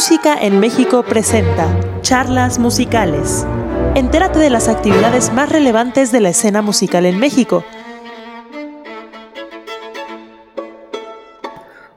[0.00, 1.68] Música en México presenta
[2.00, 3.44] Charlas Musicales.
[3.94, 7.66] Entérate de las actividades más relevantes de la escena musical en México.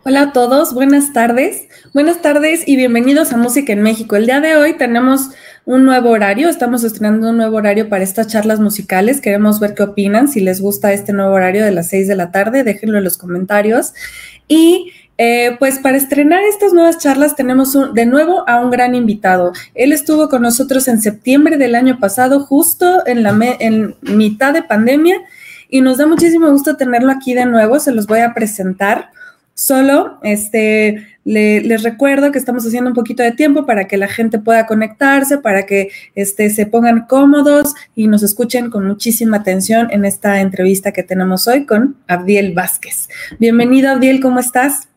[0.04, 1.70] Hola a todos, buenas tardes.
[1.93, 4.17] Buenas tardes y bienvenidos a Música en México.
[4.17, 5.29] El día de hoy tenemos
[5.63, 9.21] un nuevo horario, estamos estrenando un nuevo horario para estas charlas musicales.
[9.21, 12.31] Queremos ver qué opinan, si les gusta este nuevo horario de las 6 de la
[12.31, 13.93] tarde, déjenlo en los comentarios.
[14.50, 14.92] Y
[15.23, 19.54] eh, pues para estrenar estas nuevas charlas tenemos de nuevo a un gran invitado.
[19.73, 23.31] Él estuvo con nosotros en septiembre del año pasado, justo en la
[24.01, 25.21] mitad de pandemia,
[25.69, 27.79] y nos da muchísimo gusto tenerlo aquí de nuevo.
[27.79, 29.11] Se los voy a presentar.
[29.55, 34.39] Solo, este, les recuerdo que estamos haciendo un poquito de tiempo para que la gente
[34.39, 40.05] pueda conectarse, para que este, se pongan cómodos y nos escuchen con muchísima atención en
[40.05, 43.08] esta entrevista que tenemos hoy con Abdiel Vázquez.
[43.39, 44.89] Bienvenido, Abdiel, ¿cómo estás?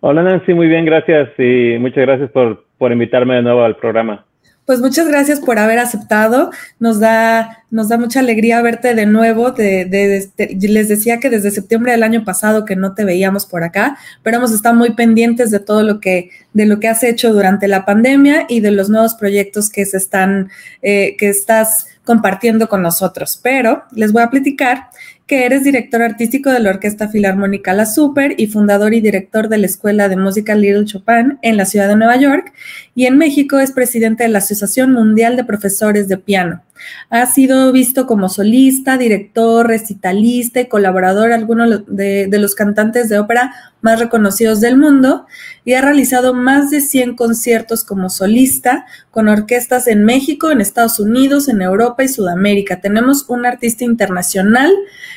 [0.00, 4.24] Hola Nancy, muy bien, gracias y muchas gracias por, por invitarme de nuevo al programa.
[4.68, 6.50] Pues muchas gracias por haber aceptado.
[6.78, 9.54] Nos da, nos da mucha alegría verte de nuevo.
[9.56, 14.36] les decía que desde septiembre del año pasado que no te veíamos por acá, pero
[14.36, 17.86] hemos estado muy pendientes de todo lo que, de lo que has hecho durante la
[17.86, 20.50] pandemia y de los nuevos proyectos que se están,
[20.82, 23.40] eh, que estás compartiendo con nosotros.
[23.42, 24.90] Pero les voy a platicar
[25.28, 29.58] que eres director artístico de la Orquesta Filarmónica La Super y fundador y director de
[29.58, 32.52] la Escuela de Música Little Chopin en la ciudad de Nueva York,
[32.94, 36.62] y en México es presidente de la Asociación Mundial de Profesores de Piano.
[37.10, 43.18] Ha sido visto como solista, director, recitalista y colaborador algunos de, de los cantantes de
[43.18, 45.26] ópera más reconocidos del mundo
[45.64, 50.98] y ha realizado más de 100 conciertos como solista con orquestas en México, en Estados
[50.98, 52.80] Unidos, en Europa y Sudamérica.
[52.80, 54.72] Tenemos un artista internacional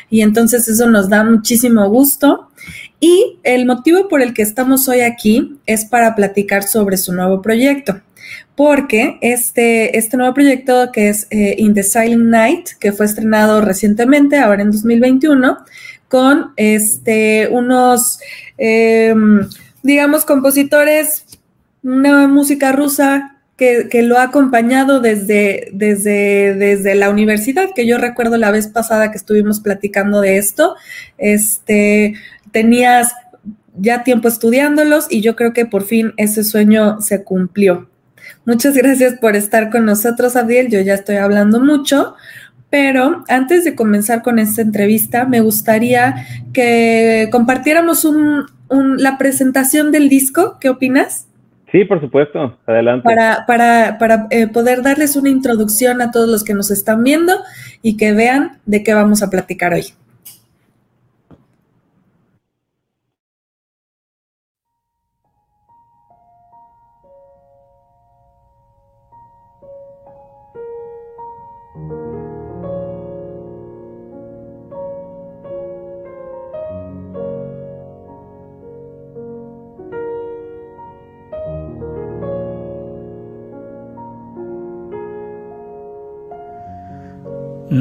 [0.10, 2.50] y entonces eso nos da muchísimo gusto.
[3.00, 7.42] Y el motivo por el que estamos hoy aquí es para platicar sobre su nuevo
[7.42, 8.02] proyecto
[8.64, 13.60] porque este, este nuevo proyecto que es eh, In the Silent Night, que fue estrenado
[13.60, 15.58] recientemente, ahora en 2021,
[16.08, 18.20] con este, unos,
[18.60, 19.50] em,
[19.82, 21.26] digamos, compositores,
[21.82, 27.98] una música rusa que, que, lo ha acompañado desde, desde, desde la universidad, que yo
[27.98, 30.76] recuerdo la vez pasada que estuvimos platicando de esto,
[31.18, 32.14] este,
[32.52, 33.12] tenías
[33.76, 37.91] ya tiempo estudiándolos y yo creo que por fin ese sueño se cumplió.
[38.46, 40.70] Muchas gracias por estar con nosotros, Abdiel.
[40.70, 42.16] Yo ya estoy hablando mucho,
[42.70, 48.08] pero antes de comenzar con esta entrevista, me gustaría que compartiéramos
[48.70, 50.58] la presentación del disco.
[50.60, 51.28] ¿Qué opinas?
[51.72, 52.58] Sí, por supuesto.
[52.66, 53.04] Adelante.
[53.04, 57.34] Para, para, para eh, poder darles una introducción a todos los que nos están viendo
[57.82, 59.86] y que vean de qué vamos a platicar hoy.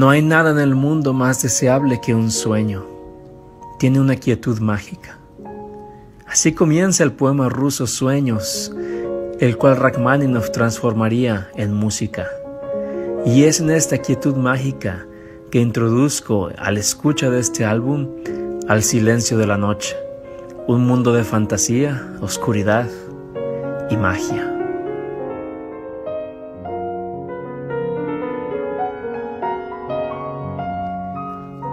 [0.01, 2.87] No hay nada en el mundo más deseable que un sueño.
[3.79, 5.19] Tiene una quietud mágica.
[6.27, 8.75] Así comienza el poema ruso Sueños,
[9.41, 12.31] el cual Rachmaninoff transformaría en música.
[13.27, 15.07] Y es en esta quietud mágica
[15.51, 18.09] que introduzco al escucha de este álbum
[18.69, 19.99] al silencio de la noche,
[20.67, 22.89] un mundo de fantasía, oscuridad
[23.91, 24.50] y magia.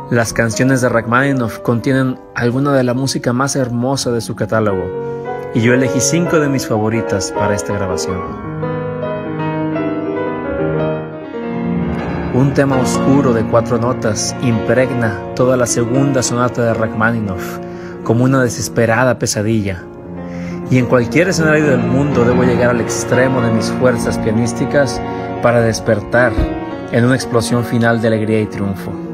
[0.09, 4.85] Las canciones de Rachmaninoff contienen alguna de la música más hermosa de su catálogo,
[5.53, 8.21] y yo elegí cinco de mis favoritas para esta grabación.
[12.33, 17.57] Un tema oscuro de cuatro notas impregna toda la segunda sonata de Rachmaninoff
[18.05, 19.83] como una desesperada pesadilla.
[20.71, 25.01] Y en cualquier escenario del mundo debo llegar al extremo de mis fuerzas pianísticas
[25.41, 26.31] para despertar
[26.93, 29.06] en una explosión final de alegría y triunfo.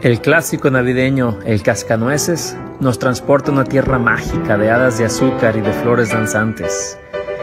[0.00, 5.56] El clásico navideño El Cascanueces nos transporta a una tierra mágica de hadas de azúcar
[5.56, 6.96] y de flores danzantes.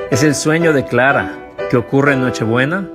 [0.10, 2.90] Es el sueño de Clara que ocurre en Nochebuena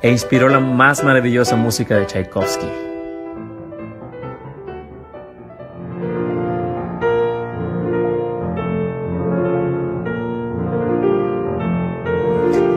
[0.00, 2.68] e inspiró la más maravillosa música de Tchaikovsky.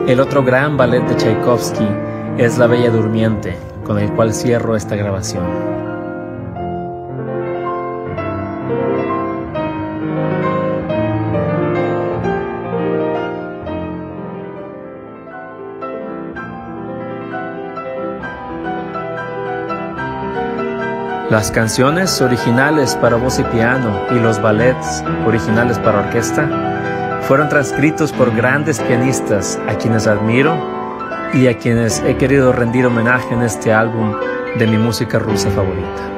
[0.08, 1.86] El otro gran ballet de Tchaikovsky
[2.38, 5.93] es La Bella Durmiente, con el cual cierro esta grabación.
[21.34, 28.12] Las canciones originales para voz y piano y los ballets originales para orquesta fueron transcritos
[28.12, 30.56] por grandes pianistas a quienes admiro
[31.34, 34.14] y a quienes he querido rendir homenaje en este álbum
[34.60, 36.13] de mi música rusa favorita.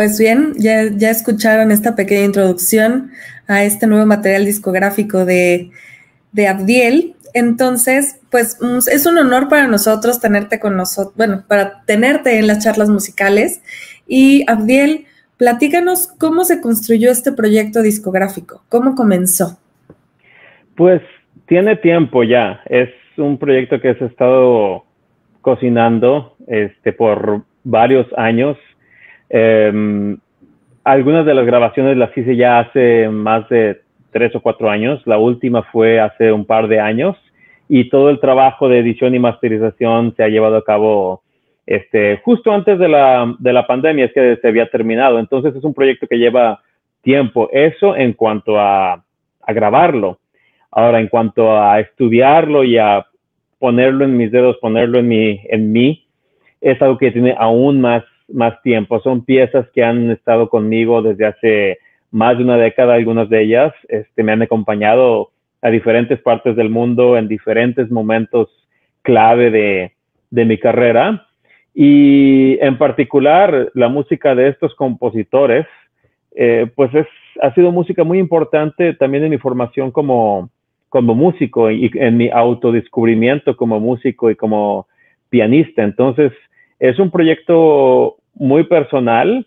[0.00, 3.10] Pues bien, ya, escucharon esta pequeña introducción
[3.46, 5.72] a este nuevo material discográfico de,
[6.32, 7.16] de Abdiel.
[7.34, 12.46] Entonces, pues mm, es un honor para nosotros tenerte con nosotros, bueno, para tenerte en
[12.46, 13.62] las charlas musicales.
[14.08, 15.04] Y Abdiel,
[15.36, 19.58] platícanos cómo se construyó este proyecto discográfico, cómo comenzó.
[20.76, 21.02] Pues
[21.44, 22.88] tiene tiempo ya, es
[23.18, 24.82] un proyecto que se ha estado
[25.42, 28.56] cocinando este, por varios años
[29.30, 30.16] eh,
[30.84, 33.80] algunas de las grabaciones las hice ya hace más de
[34.10, 35.00] tres o cuatro años.
[35.06, 37.16] La última fue hace un par de años
[37.68, 41.22] y todo el trabajo de edición y masterización se ha llevado a cabo
[41.66, 45.20] este, justo antes de la, de la pandemia, es que se había terminado.
[45.20, 46.60] Entonces es un proyecto que lleva
[47.02, 47.48] tiempo.
[47.52, 50.18] Eso en cuanto a, a grabarlo.
[50.72, 53.06] Ahora, en cuanto a estudiarlo y a
[53.58, 56.06] ponerlo en mis dedos, ponerlo en mi, en mí,
[56.60, 59.00] es algo que tiene aún más más tiempo.
[59.00, 61.78] Son piezas que han estado conmigo desde hace
[62.10, 63.72] más de una década, algunas de ellas.
[63.88, 65.30] Este, me han acompañado
[65.62, 68.48] a diferentes partes del mundo en diferentes momentos
[69.02, 69.50] clave
[70.30, 71.26] de, mi carrera.
[71.74, 75.66] Y en particular, la música de estos compositores,
[76.34, 77.06] eh, pues es,
[77.40, 80.50] ha sido música muy importante también en mi formación como,
[80.88, 84.86] como músico y en mi autodescubrimiento como músico y como
[85.28, 85.82] pianista.
[85.82, 86.32] Entonces,
[86.78, 89.46] es un proyecto muy personal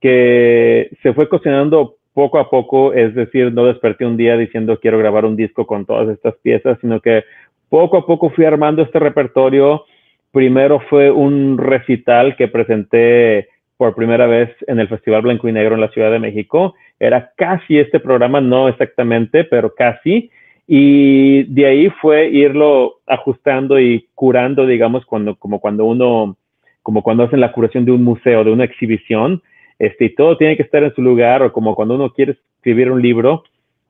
[0.00, 4.98] que se fue cocinando poco a poco, es decir, no desperté un día diciendo quiero
[4.98, 7.24] grabar un disco con todas estas piezas, sino que
[7.68, 9.84] poco a poco fui armando este repertorio.
[10.32, 15.74] Primero fue un recital que presenté por primera vez en el Festival Blanco y Negro
[15.74, 16.74] en la Ciudad de México.
[16.98, 20.30] Era casi este programa, no exactamente, pero casi.
[20.66, 26.36] Y de ahí fue irlo ajustando y curando, digamos, cuando, como cuando uno
[26.86, 29.42] como cuando hacen la curación de un museo, de una exhibición,
[29.76, 32.92] este, y todo tiene que estar en su lugar, o como cuando uno quiere escribir
[32.92, 33.42] un libro,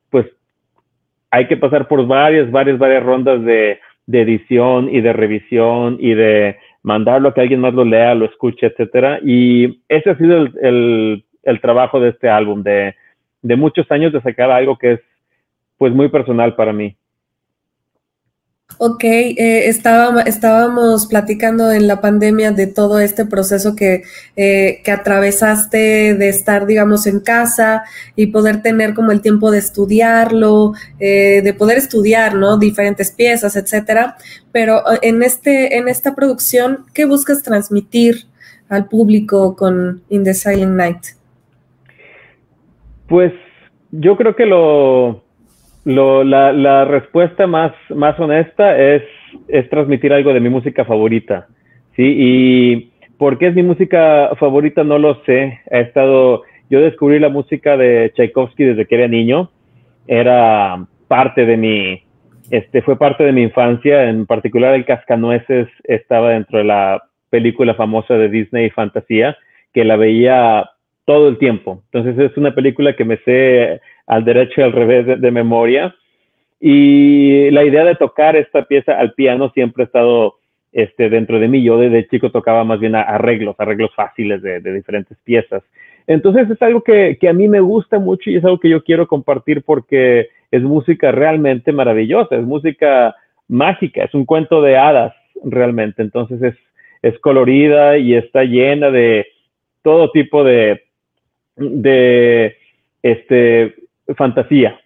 [0.08, 0.24] pues
[1.30, 3.78] hay que pasar por varias, varias, varias rondas de,
[4.10, 8.64] edición y de revisión y de mandarlo a que alguien más lo lea, lo escuche,
[8.64, 9.20] etcétera.
[9.22, 11.22] Y ese ha sido el,
[11.60, 12.94] trabajo de este álbum, de,
[13.42, 15.00] de muchos años de sacar algo que es
[15.76, 16.96] pues muy personal para mí.
[18.78, 24.02] Ok, eh, estábamos platicando en la pandemia de todo este proceso que,
[24.36, 27.84] eh, que atravesaste de estar, digamos, en casa
[28.16, 32.58] y poder tener como el tiempo de estudiarlo, eh, de poder estudiar, ¿no?
[32.58, 34.16] Diferentes piezas, etcétera.
[34.52, 38.26] Pero en, este, en esta producción, ¿qué buscas transmitir
[38.68, 41.02] al público con In the Silent Night?
[43.08, 43.32] Pues
[43.90, 45.22] yo creo que lo,
[45.94, 49.02] la, respuesta más, más honesta es,
[49.48, 51.46] es transmitir algo de mi música favorita,
[51.94, 52.14] ¿sí?
[52.18, 55.60] Y por qué es mi música favorita no lo sé.
[55.70, 59.50] He estado, yo descubrí la música de Tchaikovsky desde que era niño.
[60.06, 62.02] Era parte de mi,
[62.50, 64.08] este, fue parte de mi infancia.
[64.08, 69.36] En particular, el Cascanueces estaba dentro de la película famosa de Disney Fantasía,
[69.72, 70.68] que la veía
[71.04, 71.82] todo el tiempo.
[71.92, 75.94] Entonces es una película que me sé al derecho y al revés de, memoria.
[76.60, 80.36] Y la idea de tocar esta pieza al piano siempre ha estado
[80.72, 81.62] este, dentro de mí.
[81.62, 85.62] Yo desde chico tocaba más bien arreglos, arreglos fáciles de, diferentes piezas.
[86.06, 88.84] Entonces es algo que, que, a mí me gusta mucho y es algo que yo
[88.84, 93.16] quiero compartir porque es música realmente maravillosa, es música
[93.48, 96.02] mágica, es un cuento de hadas realmente.
[96.02, 96.54] Entonces es,
[97.02, 99.26] es colorida y está llena de
[99.82, 100.82] todo tipo de,
[101.56, 102.56] de
[103.02, 103.74] este,
[104.16, 104.78] fantasía.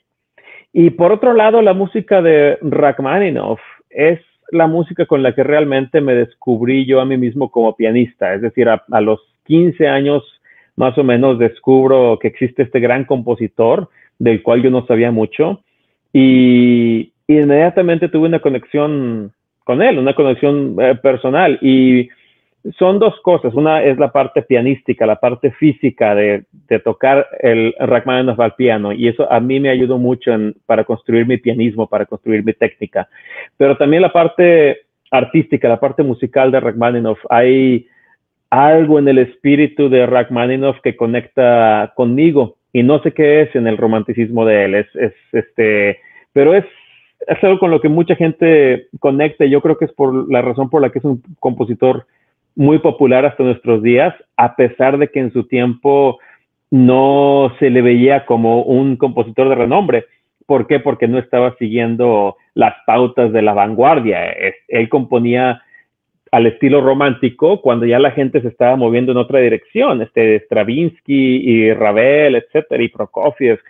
[0.72, 3.60] Y por otro lado, la música de Rachmaninoff
[3.90, 8.34] es la música con la que realmente me descubrí yo a mí mismo como pianista.
[8.34, 10.22] Es decir, a, los 15 años
[10.76, 15.62] más o menos descubro que existe este gran compositor del cual yo no sabía mucho
[16.12, 19.32] y, inmediatamente tuve una conexión
[19.64, 22.08] con él, una conexión eh, personal y
[22.78, 23.54] son dos cosas.
[23.54, 26.44] Una es la parte pianística, la parte física de,
[26.84, 30.32] tocar el Rachmaninoff al piano, y eso a mí me ayudó mucho
[30.66, 33.08] para construir mi pianismo, para construir mi técnica.
[33.56, 37.18] Pero también la parte artística, la parte musical de Rachmaninoff.
[37.28, 37.86] Hay
[38.50, 43.66] algo en el espíritu de Rachmaninoff que conecta conmigo, y no sé qué es en
[43.66, 44.74] el romanticismo de él.
[44.74, 45.98] Es, es este,
[46.32, 46.64] pero es
[47.26, 49.44] es algo con lo que mucha gente conecta.
[49.44, 52.06] Yo creo que es por la razón por la que es un compositor
[52.54, 56.18] muy popular hasta nuestros días, a pesar de que en su tiempo
[56.70, 60.06] no se le veía como un compositor de renombre.
[60.46, 60.80] ¿Por qué?
[60.80, 64.32] Porque no estaba siguiendo las pautas de la vanguardia.
[64.68, 65.62] Él componía
[66.32, 71.36] al estilo romántico cuando ya la gente se estaba moviendo en otra dirección, este Stravinsky
[71.36, 73.60] y Ravel, etcétera, y Prokofiev.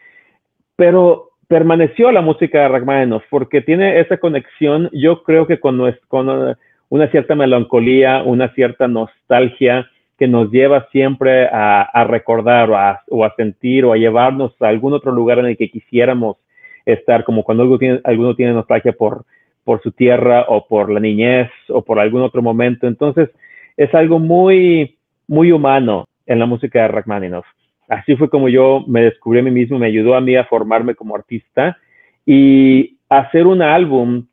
[0.77, 6.57] Pero permaneció la música de Rachmaninoff porque tiene esa conexión, yo creo que con, con
[6.91, 12.69] una cierta melancolía, una cierta nostalgia que nos lleva siempre a, recordar
[13.09, 16.37] o a, sentir o a llevarnos a algún otro lugar en el que quisiéramos
[16.85, 19.25] estar, como cuando alguno tiene, nostalgia por,
[19.65, 22.87] por su tierra o por la niñez o por algún otro momento.
[22.87, 23.31] Entonces,
[23.79, 27.47] es algo muy, muy humano en la música de Rachmaninoff.
[27.89, 30.95] Así fue como yo me descubrí a mí mismo, me ayudó a mí a formarme
[30.95, 31.79] como artista
[32.27, 34.27] y hacer un álbum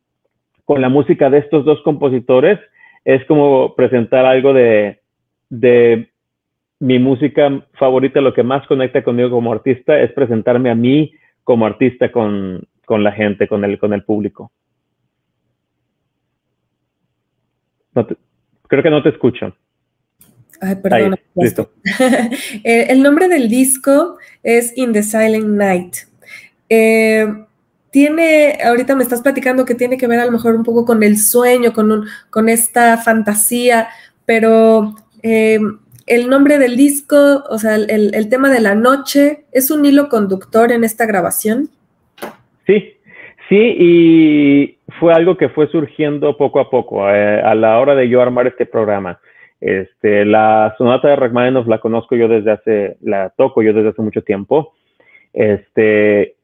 [0.67, 2.59] con la música de estos dos compositores
[3.05, 4.99] es como presentar algo de,
[6.79, 11.13] mi música favorita, lo que más conecta conmigo como artista es presentarme a mí
[11.45, 14.51] como artista con, la gente, con el, con el público.
[18.67, 19.55] creo que no te escucho.
[20.59, 21.15] Ay, perdón.
[21.35, 21.71] listo.
[22.65, 25.95] Eh, el nombre del disco es In the Silent Night.
[26.67, 27.25] Eh,
[27.97, 31.01] tiene, ahorita me estás platicando que tiene que ver a lo mejor un poco con
[31.01, 33.87] el sueño, con, con esta fantasía,
[34.23, 35.57] pero eh,
[36.05, 40.71] el nombre del disco, o sea, el, tema de la noche, ¿es un hilo conductor
[40.71, 41.69] en esta grabación?
[42.67, 42.93] Sí,
[43.49, 48.07] sí, y fue algo que fue surgiendo poco a poco eh, a la hora de
[48.09, 49.19] yo armar este programa.
[49.59, 54.03] Este, la sonata de Rachmaninoff la conozco yo desde hace, la toco yo desde hace
[54.03, 54.75] mucho tiempo.
[55.33, 56.37] Este,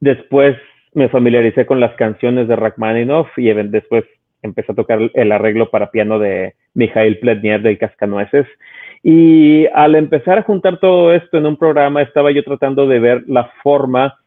[0.00, 0.56] Después
[0.96, 4.04] me familiaricé con las canciones de Rachmaninoff y después
[4.40, 8.46] empecé a tocar el arreglo para piano de Mikhail Pledniev de Cascanueces.
[9.02, 13.24] Y al empezar a juntar todo esto en un programa, estaba yo tratando de ver
[13.26, 14.18] la forma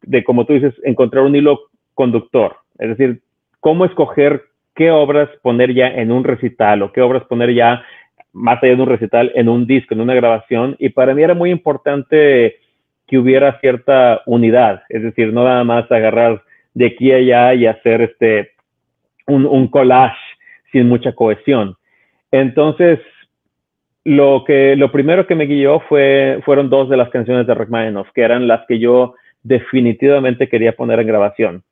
[0.00, 1.60] de, como tú dices, encontrar un hilo
[1.92, 2.56] conductor.
[2.78, 3.20] Es decir,
[3.60, 7.84] cómo escoger qué obras poner ya en un recital o qué obras poner ya
[8.32, 10.74] más allá de un recital en un disco, en una grabación.
[10.78, 12.56] Y para mí era muy importante
[13.08, 16.42] que hubiera cierta unidad, es decir, no nada más agarrar
[16.74, 18.50] de aquí a allá y hacer este,
[19.26, 20.18] un, collage
[20.70, 21.76] sin mucha cohesión.
[22.30, 23.00] Entonces,
[24.04, 28.08] lo, que, lo primero que me guió fue, fueron dos de las canciones de Rachmaninoff,
[28.14, 31.62] que eran las que yo definitivamente quería poner en grabación,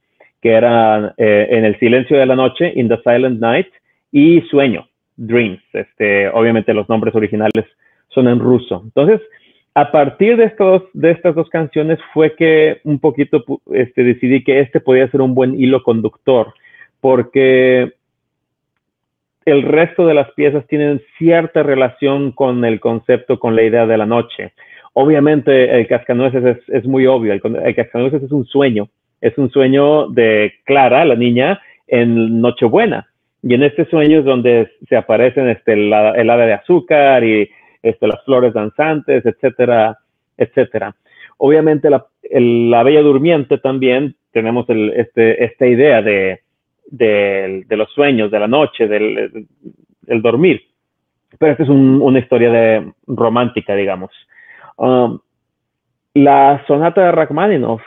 [0.40, 3.68] que eran eh, En el silencio de la noche, In the Silent Night,
[4.10, 5.60] y Sueño, Dreams.
[5.74, 7.66] Este, obviamente los nombres originales
[8.08, 8.80] son en ruso.
[8.84, 9.20] Entonces,
[9.76, 10.44] a partir de,
[11.10, 15.54] estas dos canciones fue que un poquito este, decidí que este podía ser un buen
[15.60, 16.54] hilo conductor,
[17.02, 17.92] porque
[19.44, 23.98] el resto de las piezas tienen cierta relación con el concepto, con la idea de
[23.98, 24.54] la noche.
[24.94, 28.88] Obviamente el cascanueces es, muy obvio, el, cascanueces es un sueño,
[29.20, 33.08] es un sueño de Clara, la niña, en Nochebuena.
[33.42, 37.50] Y en este sueño es donde se aparecen este, el ave de azúcar y
[37.86, 39.98] este, las flores danzantes, etcétera,
[40.36, 40.94] etcétera.
[41.38, 46.40] Obviamente la, Bella Durmiente también tenemos este, esta idea de,
[47.70, 49.46] los sueños, de la noche, del,
[50.22, 50.62] dormir.
[51.38, 54.10] Pero esta es una historia de, romántica, digamos.
[54.76, 55.18] Um,
[56.14, 57.82] la sonata de Rachmaninoff,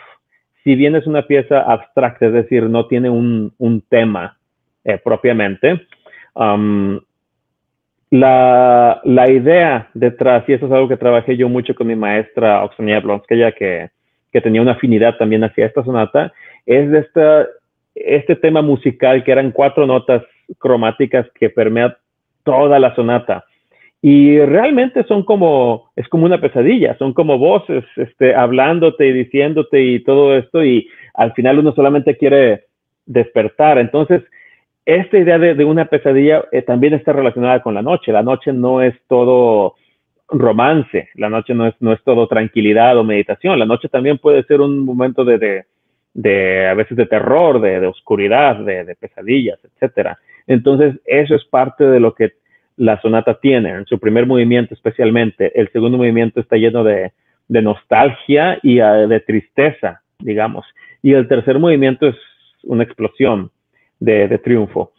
[0.63, 4.37] si bien es una pieza abstracta, es decir, no tiene un, tema
[4.83, 5.87] eh, propiamente,
[6.35, 6.99] um,
[8.11, 12.63] la, la, idea detrás, y eso es algo que trabajé yo mucho con mi maestra
[12.63, 13.89] Oksana Blonskaya, que,
[14.31, 16.33] que tenía una afinidad también hacia esta sonata,
[16.65, 17.47] es de esta
[17.95, 20.23] este tema musical que eran cuatro notas
[20.57, 21.97] cromáticas que permea
[22.43, 23.45] toda la sonata.
[24.01, 29.81] Y realmente son como, es como una pesadilla, son como voces este, hablándote y diciéndote
[29.81, 32.65] y todo esto, y al final uno solamente quiere
[33.05, 33.77] despertar.
[33.77, 34.23] Entonces,
[34.95, 38.11] esta idea de, una pesadilla eh, también está relacionada con la noche.
[38.11, 39.75] La noche no es todo
[40.27, 44.43] romance, la noche no es, no es todo tranquilidad o meditación, la noche también puede
[44.43, 45.65] ser un momento de,
[46.13, 50.19] de, a veces de terror, de, oscuridad, de, pesadillas, etcétera.
[50.47, 52.33] Entonces, eso es parte de lo que
[52.77, 55.51] la sonata tiene, en su primer movimiento especialmente.
[55.59, 57.11] El segundo movimiento está lleno de,
[57.47, 60.65] nostalgia y ah, de tristeza, digamos.
[61.01, 62.15] Y el tercer movimiento es
[62.63, 63.51] una explosión
[63.99, 64.93] de, triunfo.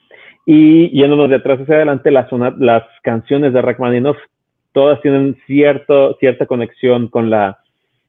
[0.46, 4.16] Y yéndonos de atrás hacia adelante, las, las canciones de Rachmaninoff
[4.72, 7.58] todas tienen cierto, cierta conexión con la,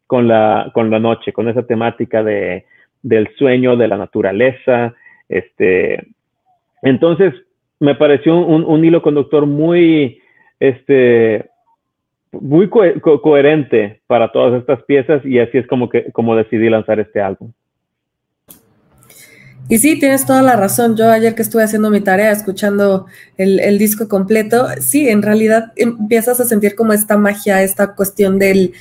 [0.08, 2.66] con, la, con la noche, con esa temática de,
[3.02, 4.94] del sueño, de la naturaleza.
[5.28, 6.08] Este,
[6.82, 7.34] entonces,
[7.80, 10.22] me pareció un, hilo conductor muy,
[10.60, 11.50] este,
[12.32, 17.22] muy coherente para todas estas piezas y así es como, que, como decidí lanzar este
[17.22, 17.52] álbum.
[19.70, 20.98] Y sí, tienes toda la razón.
[20.98, 23.06] Yo ayer que estuve haciendo mi tarea, escuchando
[23.38, 28.74] el, disco completo, sí, en realidad empiezas a sentir como esta magia, esta cuestión del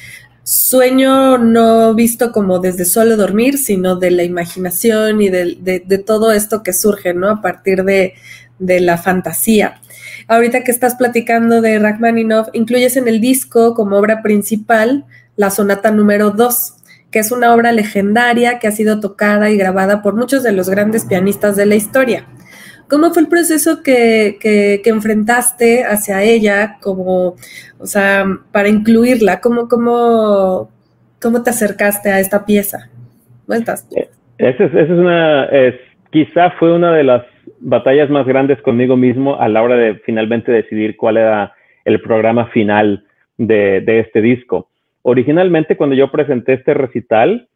[0.43, 6.33] sueño no visto como desde solo dormir, sino de la imaginación y de, de todo
[6.33, 7.29] esto que surge, ¿no?
[7.31, 8.15] A partir de,
[8.61, 9.81] de la fantasía.
[10.29, 15.05] Ahorita que estás platicando de Rachmaninoff, incluyes en el disco como obra principal
[15.37, 16.75] la sonata número 2,
[17.11, 20.69] que es una obra legendaria que ha sido tocada y grabada por muchos de los
[20.71, 22.25] grandes pianistas de la historia.
[22.89, 27.37] ¿Cómo fue el proceso que, que, enfrentaste hacia ella como,
[27.79, 29.41] o sea, para incluirla?
[29.41, 30.71] ¿Cómo, cómo,
[31.21, 32.91] cómo te acercaste a esta pieza?
[33.47, 33.87] ¿Cuántas?
[34.39, 35.77] Esa es, es una, es,
[36.11, 37.23] quizá fue una de las
[37.61, 42.47] batallas más grandes conmigo mismo a la hora de finalmente decidir cuál era el programa
[42.47, 43.05] final
[43.37, 44.70] de, este disco.
[45.03, 47.49] Originalmente, cuando yo presenté este recital,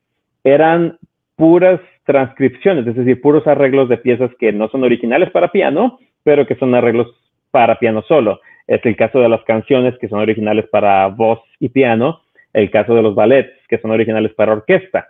[0.42, 0.98] eran
[1.36, 6.46] puras transcripciones, es decir, puros arreglos de piezas que no son originales para piano, pero
[6.46, 7.08] que son arreglos
[7.50, 8.40] para piano solo.
[8.66, 12.94] Es el caso de las canciones que son originales para voz y piano, el caso
[12.94, 15.08] de los ballets que son originales para orquesta,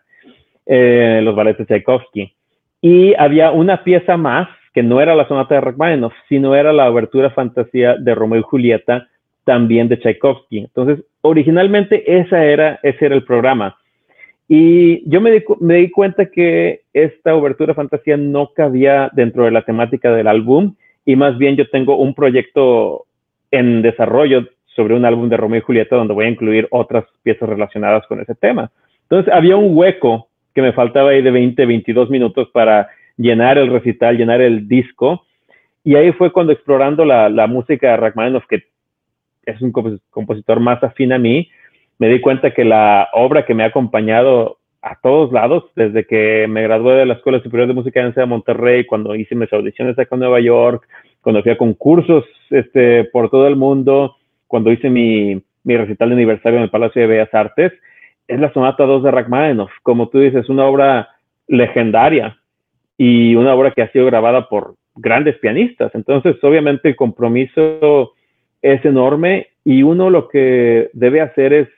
[0.66, 2.34] eh, los ballets de Tchaikovsky.
[2.80, 6.90] Y había una pieza más que no era la sonata de Rachmaninoff, sino era la
[6.90, 9.08] obertura fantasía de Romeo y Julieta,
[9.44, 10.59] también de Tchaikovsky.
[10.59, 13.76] Entonces, originalmente esa era, ese era el programa.
[14.48, 19.50] Y yo me di, me di cuenta que esta obertura fantasía no cabía dentro de
[19.50, 20.74] la temática del álbum
[21.07, 23.07] y más bien yo tengo un proyecto
[23.50, 27.48] en desarrollo sobre un álbum de Romeo y Julieta donde voy a incluir otras piezas
[27.48, 28.70] relacionadas con ese tema.
[29.02, 33.70] Entonces había un hueco que me faltaba ahí de 20, 22 minutos para llenar el
[33.70, 35.24] recital, llenar el disco.
[35.83, 38.64] Y ahí fue cuando explorando la, la música de Rachmaninoff, que
[39.46, 41.48] es un compositor más afín a mí,
[41.98, 46.46] me di cuenta que la obra que me ha acompañado a todos lados, desde que
[46.48, 50.14] me gradué de la Escuela Superior de Música de Monterrey, cuando hice mis audiciones acá
[50.14, 50.87] en Nueva York,
[51.22, 56.16] cuando fui a concursos este, por todo el mundo, cuando hice mi, mi recital de
[56.16, 57.72] aniversario en el Palacio de Bellas Artes,
[58.28, 59.70] es la Sonata 2 de Rachmaninoff.
[59.83, 61.09] Como tú dices, una obra
[61.48, 62.38] legendaria
[62.98, 65.94] y una obra que ha sido grabada por grandes pianistas.
[65.94, 68.12] Entonces, obviamente el compromiso
[68.64, 71.68] es enorme y uno lo que debe hacer es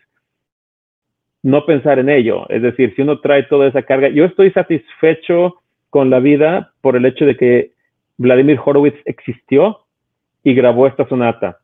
[1.42, 2.48] no pensar en ello.
[2.48, 5.56] Es decir, si uno trae toda esa carga, yo estoy satisfecho
[5.90, 7.72] con la vida por el hecho de que
[8.18, 9.80] Vladimir Horowitz existió
[10.44, 11.58] y grabó esta sonata.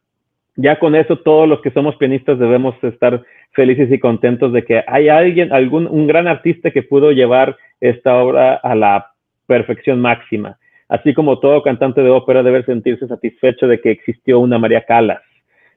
[0.56, 4.82] Ya con eso todos los que somos pianistas debemos estar felices y contentos de que
[4.88, 9.12] hay alguien, algún un gran artista que pudo llevar esta obra a la
[9.46, 10.58] perfección máxima,
[10.92, 15.22] así como todo cantante de ópera debe sentirse satisfecho de que existió una María Calas,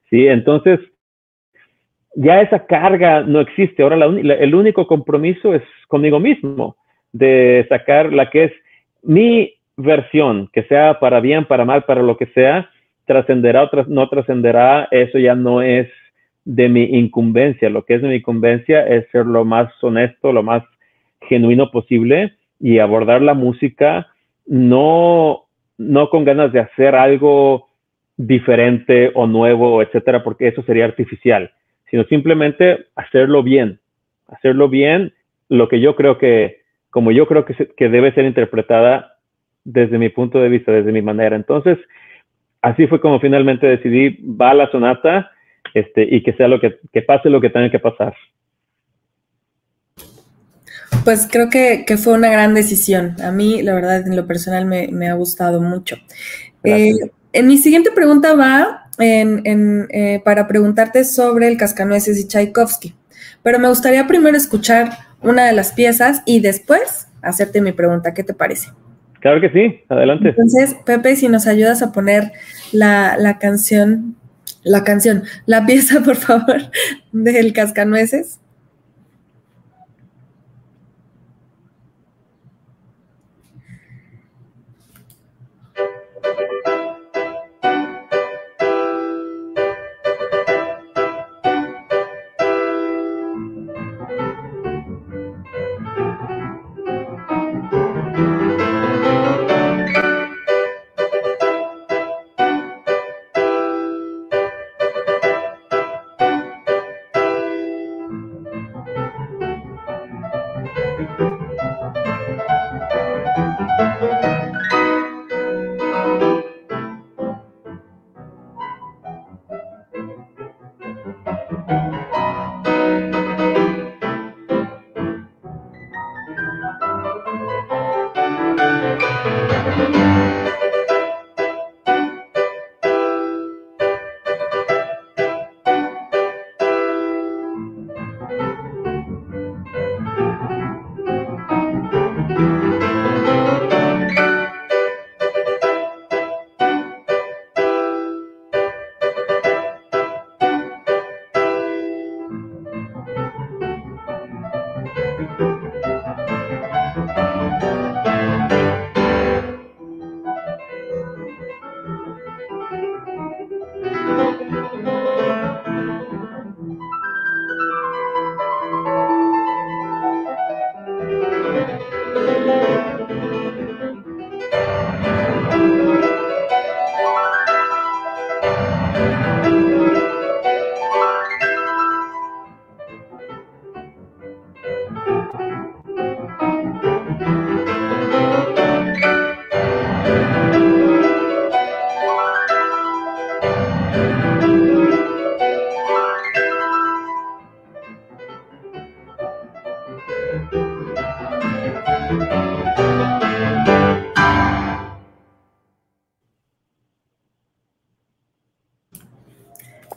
[0.10, 0.28] ¿sí?
[0.28, 0.78] Entonces,
[2.16, 3.82] ya esa carga no existe.
[3.82, 6.76] Ahora el único compromiso es conmigo mismo,
[7.14, 8.52] de sacar la que es
[9.04, 12.70] mi versión, que sea para bien, para mal, para lo que sea,
[13.06, 15.88] trascenderá o no trascenderá, eso ya no es
[16.44, 17.70] de mi incumbencia.
[17.70, 20.64] Lo que es de mi incumbencia es ser lo más honesto, lo más
[21.22, 24.08] genuino posible y abordar la música
[24.46, 25.46] no,
[25.78, 27.68] no con ganas de hacer algo
[28.18, 31.52] diferente o nuevo, etcétera, porque eso sería artificial,
[31.90, 33.80] sino simplemente hacerlo bien,
[34.28, 35.14] hacerlo bien,
[35.50, 39.18] lo que yo creo que, como yo creo que, que debe ser interpretada
[39.64, 41.36] desde mi punto de vista, desde mi manera.
[41.36, 41.78] Entonces,
[42.62, 45.32] así fue como finalmente decidí, va la sonata,
[45.74, 48.16] este, y que sea lo que, que pase lo que tenga que pasar.
[51.06, 53.16] Pues creo que, fue una gran decisión.
[53.24, 55.98] A mí, la verdad, en lo personal me, ha gustado mucho.
[56.64, 56.96] Eh,
[57.32, 62.96] en mi siguiente pregunta va en, eh, para preguntarte sobre el Cascanueces y Tchaikovsky,
[63.44, 64.90] pero me gustaría primero escuchar
[65.22, 68.16] una de las piezas y después hacerte mi pregunta.
[68.16, 68.70] ¿Qué te parece?
[69.20, 70.30] Claro que sí, adelante.
[70.30, 72.32] Entonces, Pepe, si nos ayudas a poner
[72.72, 74.16] la, la canción,
[74.64, 76.62] la canción, la pieza, por favor,
[77.12, 78.40] del Cascanueces.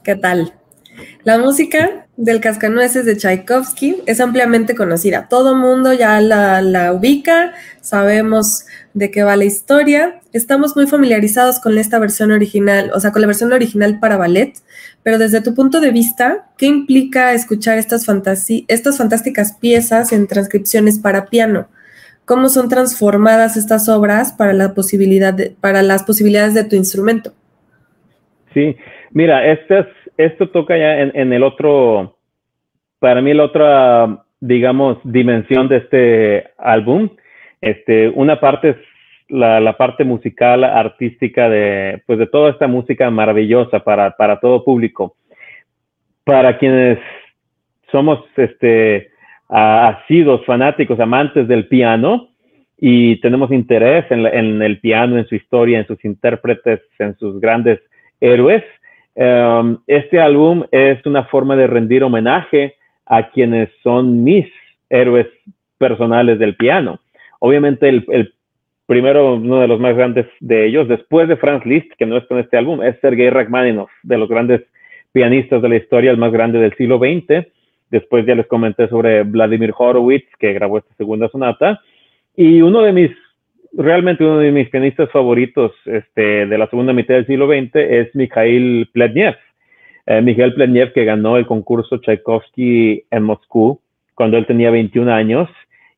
[0.09, 0.55] ¿Qué tal?
[1.23, 5.29] La música del Cascanueces de Tchaikovsky es ampliamente conocida.
[5.29, 10.21] Todo mundo ya la, ubica, sabemos de qué va la historia.
[10.33, 14.55] Estamos muy familiarizados con esta versión original, o sea, con la versión original para ballet,
[15.03, 18.07] pero desde tu punto de vista, ¿qué implica escuchar estas,
[18.67, 21.69] estas fantásticas piezas en transcripciones para piano?
[22.25, 27.35] ¿Cómo son transformadas estas obras para, la posibilidad para las posibilidades de tu instrumento?
[28.55, 28.75] Sí,
[29.13, 29.87] mira, este es
[30.19, 32.19] esto toca ya en, el otro,
[32.99, 37.09] para mí la otra, digamos, dimensión de este álbum.
[37.61, 38.77] Este, una parte es
[39.29, 45.17] la, parte musical, artística de, pues de toda esta música maravillosa para, para todo público.
[46.25, 46.99] Para quienes
[47.93, 49.13] somos este,
[49.49, 52.31] asidos, fanáticos, amantes del piano
[52.77, 57.41] y tenemos interés en, en el piano, en su historia, en sus intérpretes, en sus
[57.41, 57.79] grandes
[58.21, 58.65] héroes,
[59.21, 64.47] Em, este álbum es una forma de rendir homenaje a quienes son mis
[64.89, 65.27] héroes
[65.77, 67.01] personales del piano.
[67.41, 68.33] Obviamente el,
[68.87, 72.37] primero, uno de los más grandes de ellos, después de Franz Liszt, que no está
[72.37, 74.63] en este álbum, es Sergei Rachmaninoff, de los grandes
[75.11, 77.45] pianistas de la historia, el más grande del siglo XX.
[77.91, 81.81] Después ya les comenté sobre Vladimir Horowitz, que grabó esta segunda sonata.
[82.37, 83.11] Y uno de mis
[83.73, 88.15] realmente uno de mis pianistas favoritos este, de la segunda mitad del siglo XX es
[88.15, 89.37] Mikhail Plednev.
[90.07, 93.81] Eh, Mikhail Plednev que ganó el concurso Tchaikovsky en Moscú
[94.15, 95.49] cuando él tenía 21 años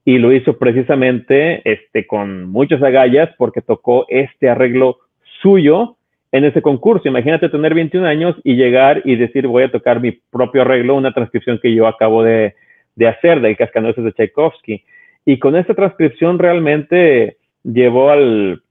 [0.04, 4.98] y lo hizo precisamente este, con muchas agallas porque tocó este arreglo
[5.40, 5.96] suyo
[6.33, 7.09] en ese concurso.
[7.09, 11.12] Imagínate tener 21 años y llegar y decir voy a tocar mi propio arreglo, una
[11.12, 12.54] transcripción que yo acabo de,
[12.96, 14.85] de hacer del Cascanueces de Tchaikovsky.
[15.24, 18.62] Y con esta transcripción realmente llevó al,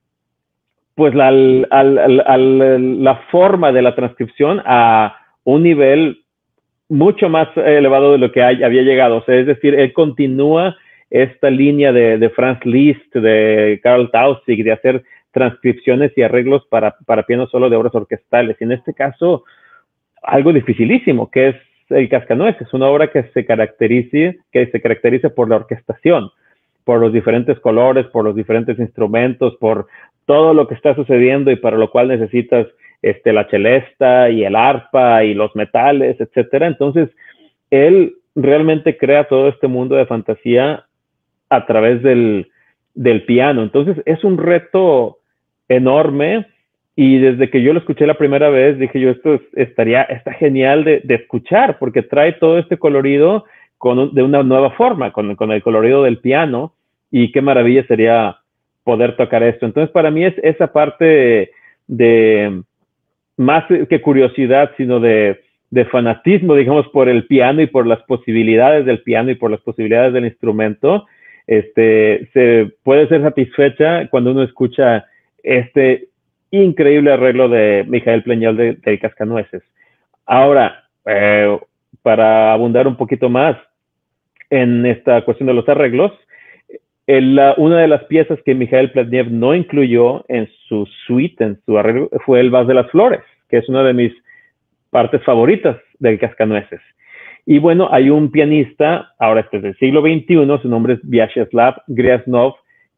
[0.96, 6.24] pues la, la forma de la transcripción a un nivel
[6.90, 9.24] mucho más elevado de lo que había llegado.
[9.28, 10.76] es decir, él continúa
[11.10, 17.24] esta línea de, Franz Liszt, de Karl Tausig, de hacer transcripciones y arreglos para, para
[17.24, 18.58] piano solo de obras orquestales.
[18.60, 19.44] Y en este caso,
[20.22, 21.56] algo dificilísimo, que es
[21.90, 26.30] El Cascanueces, una obra que se caracterice, que se caracteriza por la orquestación,
[26.90, 29.86] por los diferentes colores, por los diferentes instrumentos, por
[30.26, 32.66] todo lo que está sucediendo y para lo cual necesitas
[33.04, 36.66] este, la celesta y el arpa y los metales, etcétera.
[36.66, 37.12] Entonces,
[37.70, 40.86] él realmente crea todo este mundo de fantasía
[41.50, 42.48] a través del,
[43.28, 43.62] piano.
[43.62, 45.20] Entonces, es un reto
[45.68, 46.48] enorme
[46.96, 50.84] y desde que yo lo escuché la primera vez, dije yo, esto estaría, está genial
[50.86, 53.46] de, escuchar, porque trae todo este colorido
[53.78, 56.74] con, de una nueva forma, con, con, el colorido del piano,
[57.12, 58.38] y qué maravilla sería
[58.84, 59.66] poder tocar esto.
[59.66, 61.52] Entonces, para mí es esa parte
[61.88, 62.62] de,
[63.38, 68.86] más que curiosidad, sino de, de fanatismo, digamos, por el piano y por las posibilidades
[68.86, 71.06] del piano y por las posibilidades del instrumento,
[71.48, 75.06] este, se puede ser satisfecha cuando uno escucha
[75.44, 76.10] este
[76.52, 79.64] increíble arreglo de Mijael Pleñol de, Cascanueces.
[80.26, 81.58] Ahora, eh,
[82.02, 83.58] para abundar un poquito más
[84.50, 86.12] en esta cuestión de los arreglos,
[87.58, 92.10] una de las piezas que Mijael Pletniev no incluyó en su suite, en su arreglo,
[92.26, 94.14] fue el Vas de las Flores, que es una de mis
[94.90, 96.82] partes favoritas del Cascanueces.
[97.46, 101.82] Y bueno, hay un pianista, ahora este es del siglo XXI, su nombre es Vyacheslav
[101.88, 102.56] Gryazhov,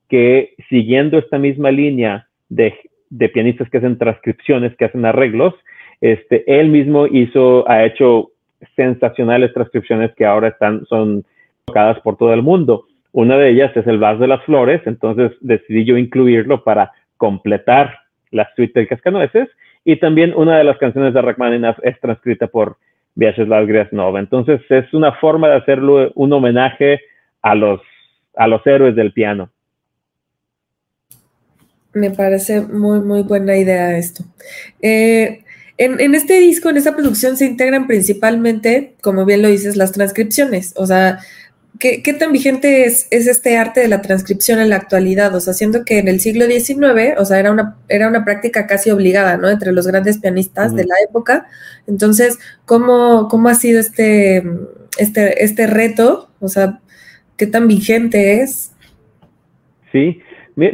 [0.10, 2.74] que siguiendo esta misma línea de
[3.12, 5.54] de pianistas que hacen transcripciones, que hacen arreglos.
[6.00, 8.32] Este, él mismo hizo, ha hecho
[8.76, 11.24] sensacionales transcripciones que ahora están, son
[11.66, 12.86] tocadas por todo el mundo.
[13.14, 18.00] Una de ellas es el Vals de las Flores, entonces decidí yo incluirlo para completar
[18.32, 19.50] la suite del Cascanueces.
[19.84, 22.78] Y también una de las canciones de Rachmaninoff es transcrita por
[23.16, 24.18] Vyacheslav Grasnov.
[24.18, 27.02] Entonces es una forma de hacerlo un homenaje
[27.42, 27.82] a los,
[28.36, 29.50] a los héroes del piano.
[31.94, 34.24] Me parece muy, muy buena idea esto.
[34.82, 35.44] Eh,
[35.78, 40.74] en, este disco, en esta producción, se integran principalmente, como bien lo dices, las transcripciones.
[40.78, 41.20] O sea,
[41.80, 45.36] ¿qué, tan vigente es, este arte de la transcripción en la actualidad?
[45.36, 48.68] O sea, siendo que en el siglo XIX, o sea, era una, era una práctica
[48.68, 49.50] casi obligada, ¿no?
[49.50, 51.46] Entre los grandes pianistas de la época.
[51.88, 54.44] Entonces, ¿cómo, cómo ha sido este,
[54.98, 56.30] este, este reto?
[56.40, 56.80] O sea,
[57.38, 58.76] ¿qué tan vigente es?
[59.92, 60.22] Sí,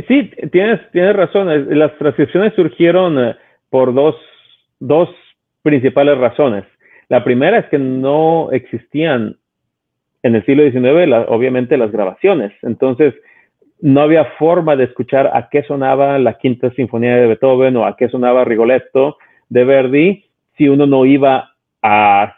[0.08, 1.78] Sí, tienes, tienes razón.
[1.78, 3.36] Las transcripciones surgieron eh,
[3.70, 4.16] por dos,
[4.80, 5.10] dos
[5.62, 6.66] principales razones.
[7.10, 9.38] La primera es que no existían
[10.28, 12.52] en el siglo XIX, obviamente, las grabaciones.
[12.62, 13.14] Entonces,
[13.80, 17.96] no había forma de escuchar a qué sonaba la quinta sinfonía de Beethoven o a
[17.96, 19.18] qué sonaba Rigoletto
[19.50, 20.26] de Verdi
[20.58, 22.34] si uno no iba a,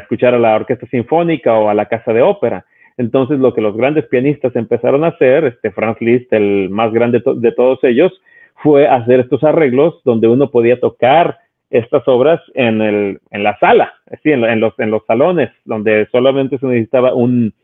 [0.00, 2.64] escuchar a la orquesta sinfónica o a la casa de ópera.
[2.96, 7.22] Entonces, lo que los grandes pianistas empezaron a hacer, este Franz Liszt, el más grande
[7.36, 8.12] de todos ellos,
[8.62, 11.38] fue hacer estos arreglos donde uno podía tocar
[11.70, 16.58] estas obras en, el, en la sala, así, en, los, en los salones, donde solamente
[16.58, 17.54] se necesitaba un,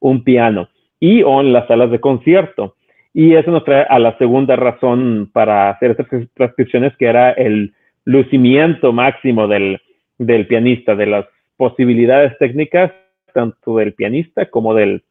[0.00, 0.68] un piano,
[1.00, 2.76] y o en las salas de concierto.
[3.12, 7.72] Y eso nos trae a la segunda razón para hacer estas transcripciones, que era el
[8.04, 9.80] lucimiento máximo del,
[10.18, 12.92] del pianista, de las posibilidades técnicas
[13.34, 15.02] tanto del pianista como del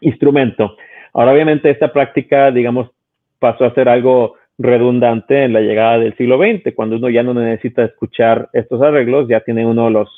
[0.00, 0.76] instrumento.
[1.12, 2.90] Ahora, obviamente, esta práctica, digamos,
[3.40, 7.34] pasó a ser algo redundante en la llegada del siglo XX, cuando uno ya no
[7.34, 10.08] necesita escuchar estos arreglos, ya tiene uno los,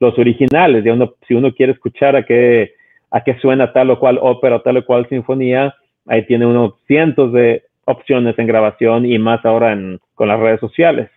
[0.00, 2.74] los originales, ya uno, si uno quiere escuchar a qué,
[3.10, 5.74] a qué suena tal o cual ópera tal o cual sinfonía,
[6.06, 9.78] ahí tiene uno cientos de opciones en grabación y más ahora
[10.14, 11.10] con las redes sociales.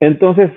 [0.00, 0.50] Entonces,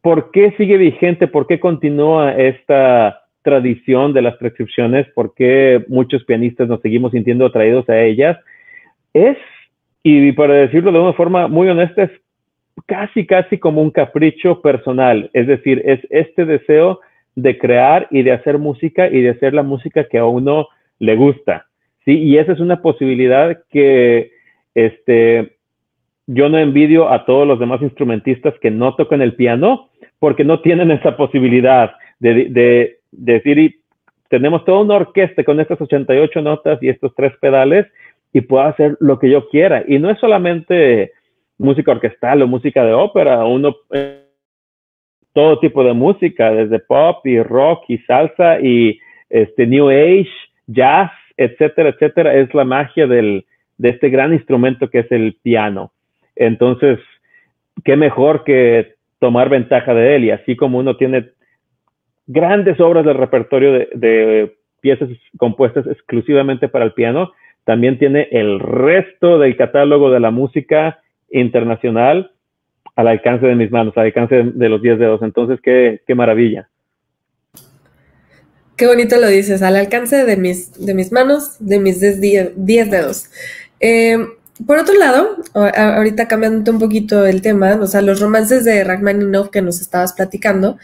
[0.00, 1.26] ¿por qué sigue vigente?
[1.26, 7.46] ¿Por qué continúa esta tradición de las transcripciones, por qué muchos pianistas nos seguimos sintiendo
[7.46, 8.38] atraídos a ellas,
[9.12, 9.36] es,
[10.02, 12.10] y para decirlo de una forma muy honesta, es
[12.86, 15.30] casi, casi como un capricho personal.
[15.32, 17.00] Es decir, es este deseo
[17.34, 21.16] de crear y de hacer música y de hacer la música que a uno le
[21.16, 21.66] gusta.
[22.04, 24.32] Sí, y esa es una posibilidad que
[24.74, 25.56] este,
[26.26, 29.88] yo no envidio a todos los demás instrumentistas que no tocan el piano
[30.18, 33.80] porque no tienen esa posibilidad de, de, decir, y
[34.28, 37.86] tenemos toda una orquesta con estas 88 notas y estos tres pedales
[38.32, 39.84] y puedo hacer lo que yo quiera.
[39.86, 41.12] Y no es solamente
[41.58, 43.76] música orquestal o música de ópera, uno
[45.32, 48.98] todo tipo de música, desde pop y rock y salsa y
[49.30, 50.28] este new age,
[50.66, 53.46] jazz, etcétera, etcétera, es la magia del,
[53.78, 55.92] de este gran instrumento que es el piano.
[56.36, 56.98] Entonces,
[57.84, 61.30] qué mejor que tomar ventaja de él y así como uno tiene
[62.26, 67.30] grandes obras del repertorio de, piezas compuestas exclusivamente para el piano.
[67.64, 72.32] También tiene el resto del catálogo de la música internacional
[72.96, 75.22] al alcance de mis manos, al alcance de, los 10 dedos.
[75.22, 76.68] Entonces, qué, qué maravilla.
[78.76, 82.56] Qué bonito lo dices, al alcance de mis, de mis manos, de mis 10
[82.90, 83.30] dedos.
[83.80, 84.18] Eh,
[84.66, 89.50] por otro lado, ahorita cambiando un poquito el tema, o sea, los romances de Rachmaninoff
[89.50, 90.78] que nos estabas platicando,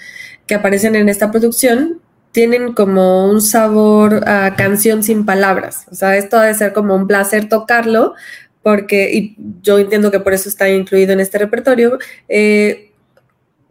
[0.47, 2.01] que aparecen en esta producción,
[2.33, 5.87] tienen como un sabor a canción sin palabras.
[5.91, 8.15] O sea, esto debe ser como un placer tocarlo,
[8.63, 12.91] porque, y yo entiendo que por eso está incluido en este repertorio, eh,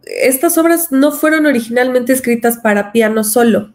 [0.04, 3.72] estas obras no fueron originalmente escritas para piano solo.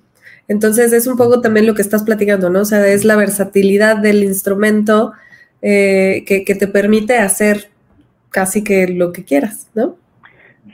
[0.47, 2.61] Entonces es un poco también lo que estás platicando, ¿no?
[2.61, 5.13] O sea, es la versatilidad del instrumento
[5.61, 7.69] eh, que, te permite hacer
[8.29, 9.95] casi que lo que quieras, ¿no?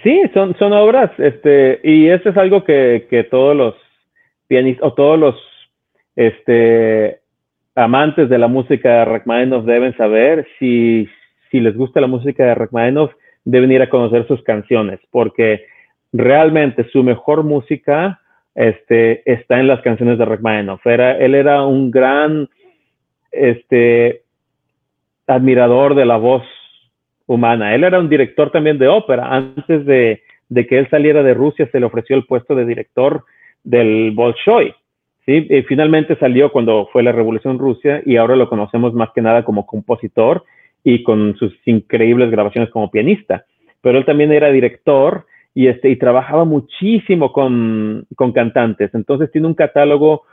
[0.02, 3.76] Sí, son, son obras, este, y eso es algo que, que todos los
[4.50, 5.36] pianistas o todos los
[6.18, 7.22] este,
[7.76, 10.46] amantes de la música de Rachmaninoff deben saber.
[10.60, 11.08] Si,
[11.52, 13.14] les gusta la música de Rachmaninoff,
[13.46, 15.66] deben ir a conocer sus canciones, porque
[16.12, 18.20] realmente su mejor música
[18.56, 20.86] este, está en las canciones de Rachmaninoff.
[20.86, 22.50] Era, él era un gran
[23.32, 24.24] este,
[25.28, 26.44] admirador de la voz
[27.28, 27.76] humana.
[27.76, 29.34] Él era un director también de ópera.
[29.34, 33.24] Antes de que él saliera de Rusia, se le ofreció el puesto de director
[33.64, 34.74] del Bolshoi.
[35.26, 35.48] ¿sí?
[35.50, 39.44] Y finalmente salió cuando fue la Revolución Rusia y ahora lo conocemos más que nada
[39.44, 40.44] como compositor
[40.84, 43.46] y con sus increíbles grabaciones como pianista.
[43.82, 48.94] Pero él también era director y, este, y trabajaba muchísimo con, con cantantes.
[48.94, 50.24] Entonces tiene un catálogo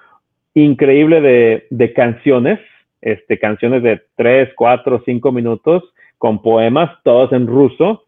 [0.54, 2.60] increíble de, de canciones
[3.06, 5.84] este, canciones de tres, cuatro, cinco minutos
[6.18, 8.04] con poemas, todos en ruso.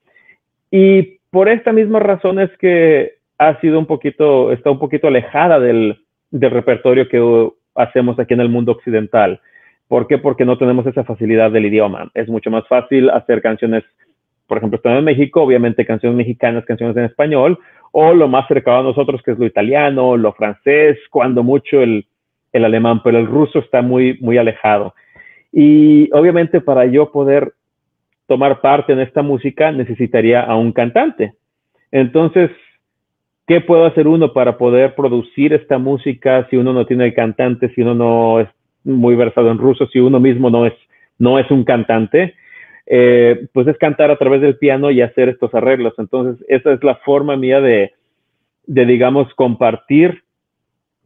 [0.70, 5.58] Y por esta misma razón es que ha sido un poquito, está un poquito alejada
[5.60, 5.98] del,
[6.30, 9.40] del repertorio que hacemos aquí en el mundo occidental.
[9.86, 10.18] ¿Por qué?
[10.18, 12.10] Porque no tenemos esa facilidad del idioma.
[12.14, 13.84] Es mucho más fácil hacer canciones,
[14.46, 17.58] por ejemplo, estamos en México, obviamente canciones mexicanas, canciones en español,
[17.92, 22.06] o lo más cercano a nosotros, que es lo italiano, lo francés, cuando mucho el,
[22.52, 24.94] el alemán, pero el ruso está muy, muy alejado.
[25.52, 27.54] Y obviamente para yo poder
[28.26, 31.32] tomar parte en esta música necesitaría a un cantante.
[31.90, 32.50] Entonces,
[33.48, 37.70] ¿qué puedo hacer uno para poder producir esta música si uno no tiene el cantante,
[37.74, 38.48] si uno no es
[38.84, 40.74] muy versado en ruso, si uno mismo no es,
[41.18, 42.34] no es un cantante?
[42.86, 45.94] Eh, pues es cantar a través del piano y hacer estos arreglos.
[45.98, 47.92] Entonces, esa es la forma mía de,
[48.66, 50.22] de digamos, compartir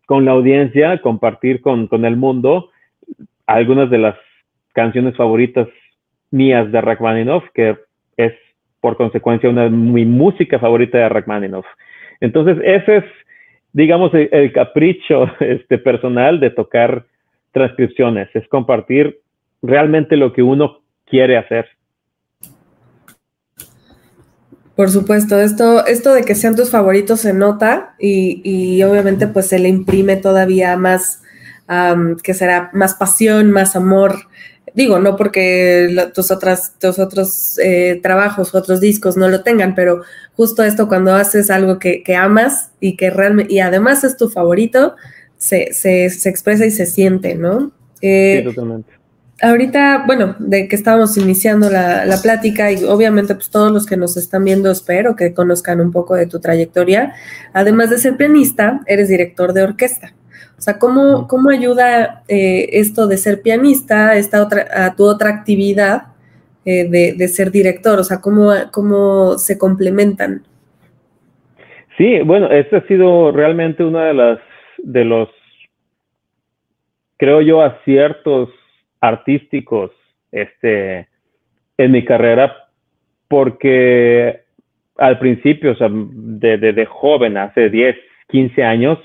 [0.07, 2.71] con la audiencia, compartir con, el mundo
[3.47, 4.17] algunas de las
[4.73, 5.69] canciones favoritas
[6.31, 7.77] mías de Rachmaninoff, que
[8.17, 8.33] es
[8.81, 11.67] por consecuencia una de mi música favorita de Rachmaninoff.
[12.23, 13.05] Entonces, ese es,
[13.73, 17.05] digamos, el, capricho este, personal de tocar
[17.51, 19.21] transcripciones, es compartir
[19.61, 21.67] realmente lo que uno quiere hacer.
[24.77, 29.59] Por supuesto, esto, esto de que sean tus favoritos se nota y, obviamente pues se
[29.59, 31.23] le imprime todavía más,
[32.23, 34.15] que será más pasión, más amor.
[34.75, 40.03] Digo, no porque tus, otras, tus otros eh, trabajos, otros discos no lo tengan, pero
[40.35, 44.97] justo esto cuando haces algo que, amas y que realmente, y además es tu favorito,
[45.37, 47.73] se, se, se expresa y se siente, ¿no?
[48.01, 49.03] Eh, sí, totalmente
[49.43, 54.17] ahorita, bueno, de que estábamos iniciando la, plática y obviamente pues todos los que nos
[54.17, 57.15] están viendo espero que conozcan un poco de tu trayectoria.
[57.53, 60.15] Además de ser pianista, eres director de orquesta.
[60.63, 65.29] O sea, ¿cómo, cómo ayuda eh, esto de ser pianista esta otra, a tu otra
[65.31, 66.03] actividad
[66.65, 67.99] eh, de, ser director?
[67.99, 70.43] O sea, ¿cómo, ¿cómo se complementan?
[71.99, 74.39] Sí, bueno, este ha sido realmente una de las,
[74.79, 75.29] de los,
[77.17, 78.49] creo yo, aciertos
[79.01, 79.91] artísticos
[80.31, 81.09] este,
[81.77, 82.69] en mi carrera
[83.27, 84.43] porque
[84.97, 87.97] al principio, o sea, de, joven, hace 10,
[88.29, 88.99] 15 años,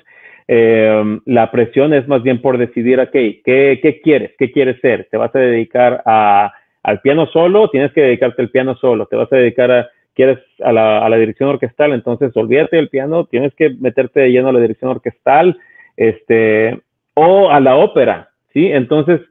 [0.47, 4.31] em, la presión es más bien por decidir, ok, ¿qué, ¿qué, quieres?
[4.37, 5.07] ¿Qué quieres ser?
[5.11, 7.69] ¿Te vas a dedicar a, al piano solo?
[7.69, 9.05] Tienes que dedicarte al piano solo.
[9.07, 11.93] ¿Te vas a dedicar a, quieres a la, dirección orquestal?
[11.93, 15.57] Entonces, olvídate del piano, tienes que meterte de lleno a la dirección orquestal,
[15.95, 16.79] este,
[17.13, 18.67] o a la ópera, ¿sí?
[18.67, 19.21] Entonces,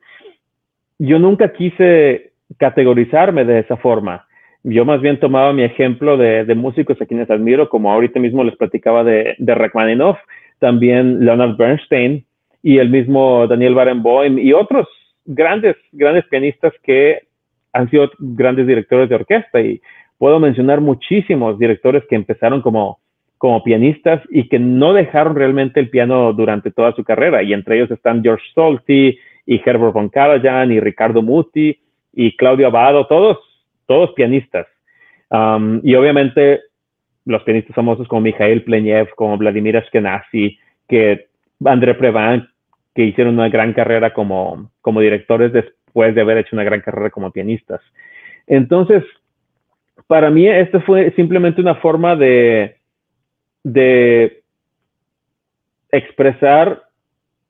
[0.99, 4.27] yo nunca quise categorizarme de esa forma.
[4.63, 8.57] Yo más bien tomaba mi ejemplo de, músicos a quienes admiro, como ahorita mismo les
[8.57, 10.19] platicaba de, de Rachmaninoff,
[10.59, 12.25] también Leonard Bernstein
[12.63, 14.89] y el mismo Daniel Barenboim y otros
[15.25, 17.23] grandes, grandes pianistas que
[17.73, 19.61] han sido grandes directores de orquesta.
[19.61, 19.81] Y
[20.19, 22.99] puedo mencionar muchísimos directores que empezaron como,
[23.39, 27.43] como pianistas y que no dejaron realmente el piano durante toda su carrera.
[27.43, 31.79] Y entre ellos están George Solti, y Herbert von Karajan y Ricardo Muti
[32.13, 33.39] y Claudio Abado, todos,
[33.87, 34.67] todos pianistas.
[35.31, 36.61] Um, y obviamente
[37.27, 40.59] los pianistas famosos como Mikhail Plenev, como Vladimir Ashkenazi,
[40.89, 41.27] que
[41.65, 42.49] André Previn,
[42.95, 47.11] que hicieron una gran carrera como, como directores después de haber hecho una gran carrera
[47.11, 47.81] como pianistas.
[48.47, 49.05] Entonces,
[50.07, 52.77] para mí esto fue simplemente una forma de,
[53.65, 54.43] de
[55.91, 56.85] expresar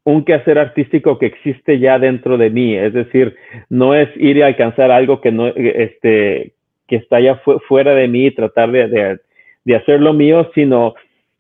[0.05, 3.37] un quehacer artístico que existe ya dentro de mí, es decir,
[3.69, 6.55] no es ir a alcanzar algo que no, este,
[6.87, 9.19] que está ya fuera de mí y tratar de,
[9.67, 10.95] de hacerlo mío, sino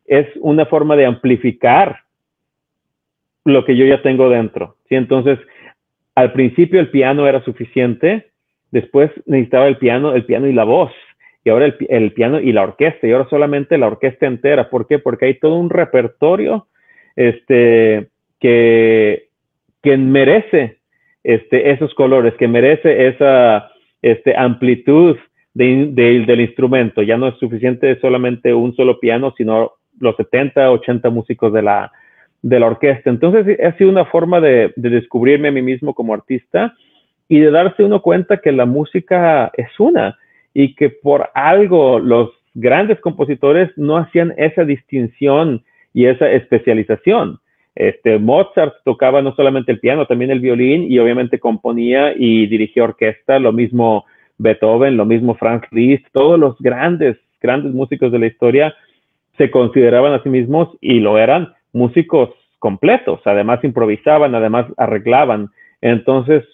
[0.05, 2.01] es una forma de amplificar
[3.45, 4.77] lo que yo ya tengo dentro.
[4.89, 4.97] ¿sí?
[4.97, 5.39] Entonces,
[6.16, 8.27] al principio el piano era suficiente,
[8.72, 10.91] después necesitaba el piano, el piano y la voz,
[11.45, 14.70] y ahora el, piano y la orquesta, y ahora solamente la orquesta entera.
[14.70, 14.99] ¿Por qué?
[14.99, 16.66] Porque hay todo un repertorio
[17.14, 18.09] este,
[18.41, 19.29] que,
[19.85, 20.79] que merece
[21.22, 23.70] este, esos colores, que merece esa
[24.03, 25.16] este, amplitud
[25.57, 27.03] del instrumento.
[27.03, 31.91] Ya no es suficiente solamente un solo piano, sino los 70, 80 músicos de la,
[32.43, 33.09] de la orquesta.
[33.09, 36.75] Entonces ha sido una forma de, de, descubrirme a mí mismo como artista
[37.29, 40.19] y de darse uno cuenta que la música es una
[40.53, 47.39] y que por algo los grandes compositores no hacían esa distinción y esa especialización.
[47.75, 52.85] Este, Mozart tocaba no solamente el piano, también el violín y obviamente componía y dirigía
[52.85, 54.05] orquesta, lo mismo
[54.39, 58.74] Beethoven, lo mismo Franz Liszt, todos los grandes, grandes músicos de la historia
[59.37, 65.51] se consideraban a sí mismos y lo eran músicos completos, además improvisaban, además arreglaban.
[65.80, 66.45] Entonces,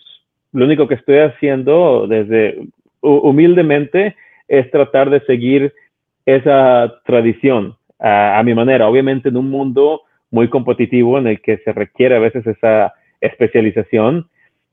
[0.53, 2.59] lo único que estoy haciendo desde
[3.01, 4.16] humildemente
[4.49, 5.72] es tratar de seguir
[6.26, 11.72] esa tradición a, mi manera, obviamente en un mundo muy competitivo en el que se
[11.72, 14.28] requiere a veces esa especialización,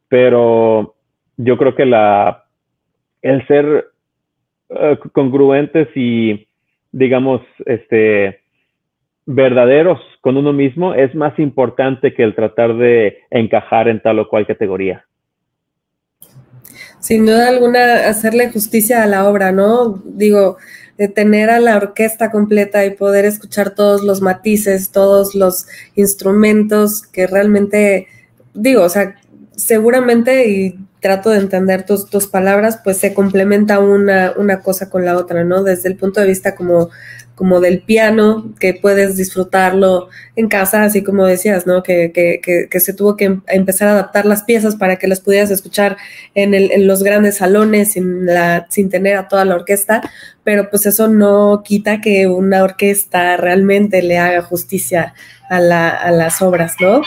[0.07, 0.95] pero
[1.37, 2.45] yo creo que la,
[3.21, 3.91] el ser
[4.69, 6.47] eh, congruentes y,
[6.91, 8.41] digamos, este,
[9.25, 14.27] verdaderos con uno mismo es más importante que el tratar de encajar en tal o
[14.27, 15.05] cual categoría.
[16.99, 20.01] Sin duda alguna, hacerle justicia a la obra, ¿no?
[20.03, 20.57] Digo,
[20.97, 27.03] de tener a la orquesta completa y poder escuchar todos los matices, todos los instrumentos
[27.03, 28.07] que realmente,
[28.53, 29.15] digo, o sea,
[29.55, 35.17] seguramente, trato de entender tus, tus palabras, pues se complementa una, una cosa con la
[35.17, 35.63] otra, ¿no?
[35.63, 36.89] Desde el punto de vista como
[37.39, 41.83] como del piano, que puedes disfrutarlo en casa, así como decías, ¿no?
[41.83, 45.21] Que, que, que, se tuvo que em, empezar a adaptar las piezas para que las
[45.21, 45.95] pudieras escuchar
[46.35, 50.01] en, el, en los grandes salones sin, la, sin tener a toda la orquesta,
[50.43, 55.13] pero pues eso no quita que una orquesta realmente le haga justicia
[55.49, 57.03] a, la, a las obras, ¿no?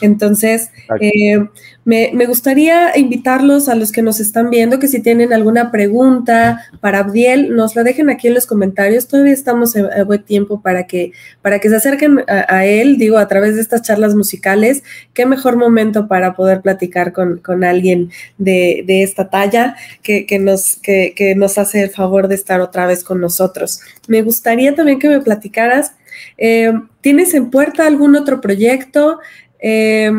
[0.00, 1.38] Entonces, eh,
[1.86, 6.98] me, gustaría invitarlos a los que nos están viendo que si tienen alguna pregunta para
[6.98, 9.06] Abdiel, nos la dejen aquí en los comentarios.
[9.06, 11.12] Todavía estamos en, buen tiempo para que,
[11.42, 14.82] para que se acerquen a, él, digo, a través de estas charlas musicales.
[15.14, 20.40] Qué mejor momento para poder platicar con, con alguien de, de, esta talla que, que
[20.40, 23.80] nos, que, que nos hace el favor de estar otra vez con nosotros.
[24.08, 25.92] Me gustaría también que me platicaras
[26.36, 29.20] eh, ¿Tienes en puerta algún otro proyecto?
[29.60, 30.10] Eh,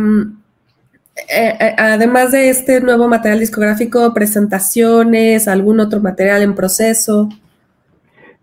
[1.30, 7.30] eh, además de este nuevo material discográfico, presentaciones, algún otro material en proceso.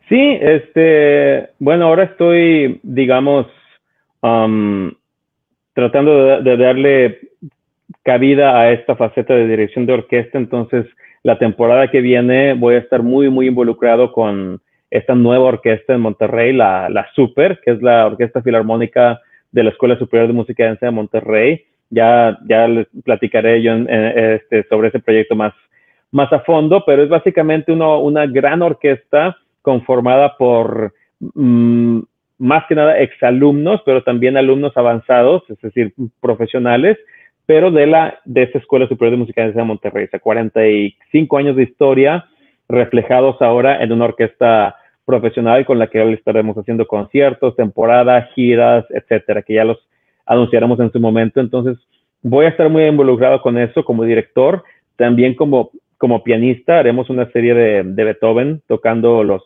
[0.09, 3.47] Sí, este, bueno, ahora estoy, digamos,
[4.23, 4.93] um,
[5.73, 7.21] tratando de, darle
[8.03, 10.87] cabida a esta faceta de dirección de orquesta, entonces
[11.23, 14.61] la temporada que viene voy a estar muy, muy involucrado con
[14.91, 19.21] esta nueva orquesta en Monterrey, la, la Super, que es la Orquesta Filarmónica
[19.51, 21.65] de la Escuela Superior de Música de Monterrey.
[21.91, 25.53] Ya, ya les platicaré yo este, sobre ese proyecto más,
[26.11, 32.01] más a fondo, pero es básicamente uno, una gran orquesta conformada por mm,
[32.39, 36.99] más que nada exalumnos, pero también alumnos avanzados, es decir, profesionales,
[37.47, 40.05] pero de la de esta Escuela Superior de Música de Monterrey.
[40.07, 42.27] O sea, 45 años de historia
[42.69, 48.85] reflejados ahora en una orquesta profesional con la que hoy estaremos haciendo conciertos, temporadas, giras,
[48.91, 49.79] etcétera, que ya los
[50.27, 51.41] anunciaremos en su momento.
[51.41, 51.79] Entonces,
[52.23, 54.65] voy a estar muy involucrado con eso como director,
[54.97, 59.43] también como, como pianista, haremos una serie de, de Beethoven, tocando los,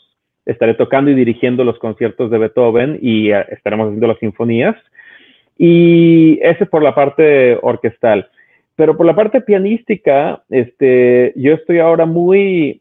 [0.48, 4.76] estaré tocando y dirigiendo los conciertos de Beethoven y eh, estaremos haciendo las sinfonías.
[5.58, 8.30] Y ese por la parte orquestal.
[8.76, 12.80] Pero por la parte pianística, este, yo estoy ahora muy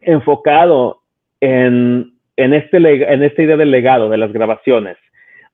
[0.00, 1.02] enfocado
[1.40, 4.96] en, en, este, en esta idea del legado, de las grabaciones.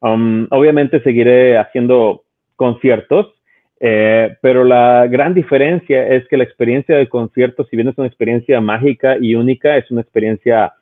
[0.01, 2.25] Um, obviamente seguiré haciendo
[2.57, 3.35] conciertos,
[3.81, 8.07] eh, pero la gran diferencia es que la experiencia del concierto, si bien es una
[8.07, 10.73] experiencia mágica y única, es una experiencia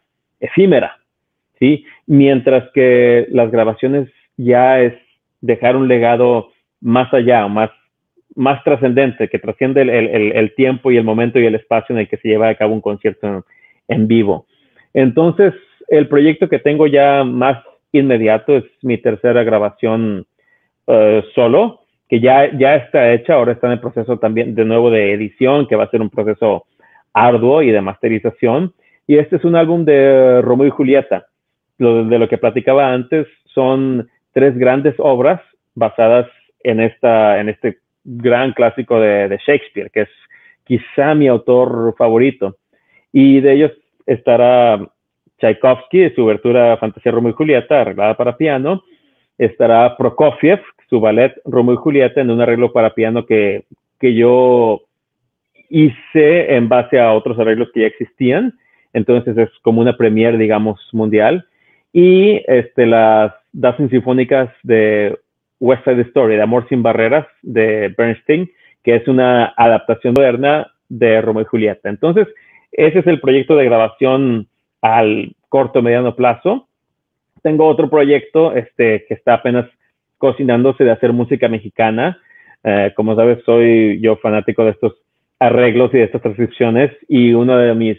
[0.40, 0.98] efímera,
[1.58, 1.84] ¿sí?
[2.06, 4.94] Mientras que las grabaciones ya es
[5.40, 6.50] dejar un legado
[6.80, 7.70] más allá, más,
[8.34, 12.18] más trascendente, que trasciende el, tiempo y el momento y el espacio en el que
[12.18, 13.44] se lleva a cabo un concierto
[13.88, 14.46] en, vivo.
[14.92, 15.54] Entonces,
[15.88, 17.62] el proyecto que tengo ya más
[17.98, 20.26] inmediato es mi tercera grabación
[20.86, 24.90] eh, solo, que ya, ya está hecha, ahora está en el proceso también de nuevo
[24.90, 26.66] de edición, que va a ser un proceso
[27.12, 28.72] arduo y de masterización.
[29.06, 31.26] Y este es un álbum de Romeo y Julieta.
[31.78, 35.40] Lo, de lo que platicaba antes son tres grandes obras
[35.74, 36.26] basadas
[36.62, 40.08] en, esta, en este gran clásico de, Shakespeare, que es
[40.64, 42.56] quizá mi autor favorito.
[43.12, 43.72] Y de ellos
[44.04, 44.80] estará
[45.38, 48.82] Tchaikovsky, su obertura Fantasía Romeo y Julieta, arreglada para piano.
[49.38, 53.64] Estará Prokofiev, su ballet Romeo y Julieta, en un arreglo para piano que,
[54.00, 54.82] que yo
[55.68, 58.54] hice en base a otros arreglos que ya existían.
[58.92, 61.46] Entonces es como una premier, digamos, mundial.
[61.92, 65.18] Y este, las Danzas Sinfónicas de
[65.60, 68.50] West Side Story, de Amor sin Barreras, de Bernstein,
[68.82, 71.88] que es una adaptación moderna de Romeo y Julieta.
[71.88, 72.28] Entonces,
[72.72, 74.48] ese es el proyecto de grabación
[74.80, 76.68] al corto mediano plazo.
[77.42, 79.66] Tengo otro proyecto este, que está apenas
[80.18, 82.18] cocinándose de hacer música mexicana.
[82.64, 84.94] Eh, como sabes, soy yo fanático de estos
[85.38, 87.98] arreglos y de estas transcripciones y uno de mis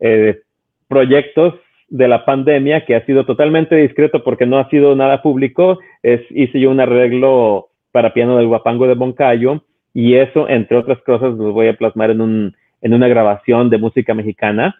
[0.00, 0.40] eh,
[0.88, 1.54] proyectos
[1.88, 6.20] de la pandemia que ha sido totalmente discreto porque no ha sido nada público es
[6.30, 9.62] hice yo un arreglo para piano del guapango de Boncayo
[9.92, 13.78] y eso entre otras cosas lo voy a plasmar en un en una grabación de
[13.78, 14.74] música mexicana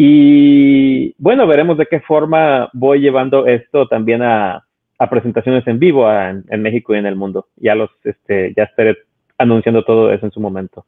[0.00, 4.64] y bueno veremos de qué forma voy llevando esto también a,
[5.10, 8.96] presentaciones en vivo en, México y en el mundo ya los este ya estaré
[9.38, 10.86] anunciando todo eso en su momento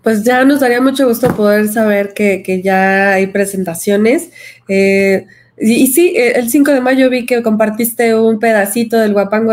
[0.00, 4.32] pues ya nos daría mucho gusto poder saber que, ya hay presentaciones.
[4.68, 5.26] Eh,
[5.56, 9.52] y, sí, eh, el 5 de mayo vi que compartiste un pedacito del guapango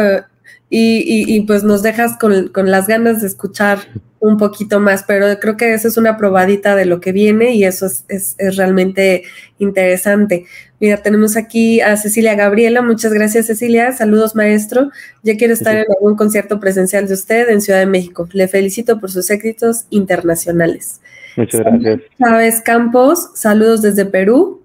[0.70, 3.80] y, pues nos dejas con, las ganas de escuchar
[4.20, 7.64] un poquito más, pero creo que esa es una probadita de lo que viene y
[7.64, 9.24] eso es, realmente
[9.58, 10.46] interesante.
[10.80, 14.92] Mira, tenemos aquí a Cecilia Gabriela, muchas gracias Cecilia, saludos maestro,
[15.24, 19.00] ya quiero estar en algún concierto presencial de usted en Ciudad de México, le felicito
[19.00, 21.02] por sus éxitos internacionales.
[21.36, 22.02] Muchas gracias.
[22.18, 24.62] Chávez Campos, saludos desde Perú.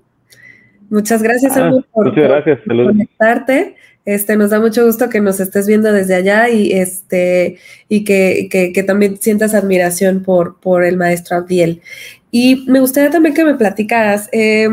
[0.91, 2.61] Muchas gracias, ah, por, muchas gracias.
[2.66, 3.76] conectarte.
[4.05, 8.48] Este, nos da mucho gusto que nos estés viendo desde allá y, este, y que,
[8.50, 11.80] que, también sientas admiración por, por el maestro Abdiel.
[12.30, 14.68] Y me gustaría también que me platicaras, eh,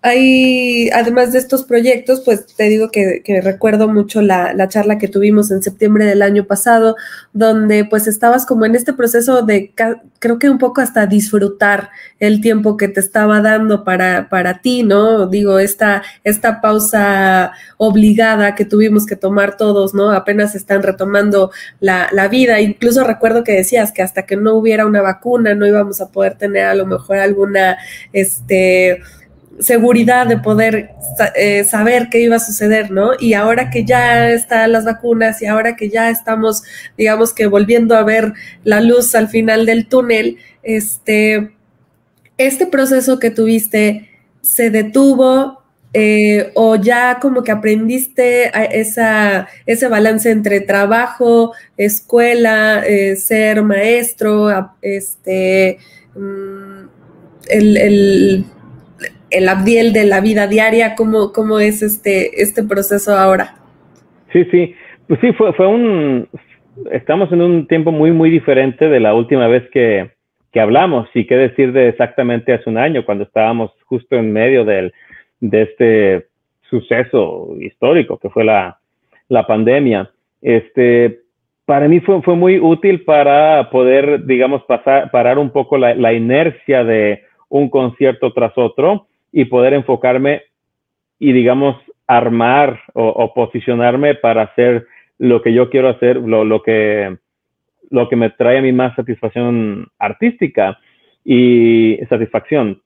[0.00, 5.50] hay, además de estos proyectos, pues te digo que, recuerdo mucho la, charla que tuvimos
[5.50, 6.94] en septiembre del año pasado,
[7.32, 9.72] donde pues estabas como en este proceso de,
[10.20, 11.90] creo que un poco hasta disfrutar
[12.20, 15.26] el tiempo que te estaba dando para, para ti, ¿no?
[15.26, 20.12] Digo, esta, esta pausa obligada que tuvimos que tomar todos, ¿no?
[20.12, 22.60] Apenas están retomando la, la vida.
[22.60, 26.36] Incluso recuerdo que decías que hasta que no hubiera una vacuna no íbamos a poder
[26.36, 27.78] tener a lo mejor alguna,
[28.12, 29.02] este,
[29.60, 30.90] seguridad de poder
[31.34, 33.10] eh, saber qué iba a suceder, ¿no?
[33.18, 36.62] Y ahora que ya están las vacunas y ahora que ya estamos,
[36.96, 38.32] digamos que volviendo a ver
[38.64, 41.52] la luz al final del túnel, este,
[42.36, 50.30] este proceso que tuviste se detuvo eh, o ya como que aprendiste esa, ese balance
[50.30, 55.78] entre trabajo, escuela, eh, ser maestro, este,
[56.14, 56.88] mm,
[57.48, 58.44] el
[59.30, 63.54] el Abdiel de la vida diaria, ¿cómo, cómo es este, este proceso ahora?
[64.32, 64.74] Sí, sí,
[65.06, 66.28] pues sí, fue, fue un,
[66.92, 70.10] estamos en un tiempo muy, muy diferente de la última vez que,
[70.52, 74.64] que hablamos, y qué decir de exactamente hace un año, cuando estábamos justo en medio
[74.64, 74.92] del,
[75.40, 76.26] de este
[76.68, 78.78] suceso histórico que fue la,
[79.28, 80.10] la pandemia.
[80.40, 81.20] Este,
[81.64, 86.12] para mí fue, fue muy útil para poder, digamos, pasar, parar un poco la, la
[86.12, 90.42] inercia de un concierto tras otro y poder enfocarme
[91.18, 91.76] y, digamos,
[92.06, 94.86] armar o, posicionarme para hacer
[95.18, 97.18] lo que yo quiero hacer, lo, lo, que,
[97.90, 100.78] lo que me trae a mí más satisfacción artística
[101.24, 102.80] y satisfacción.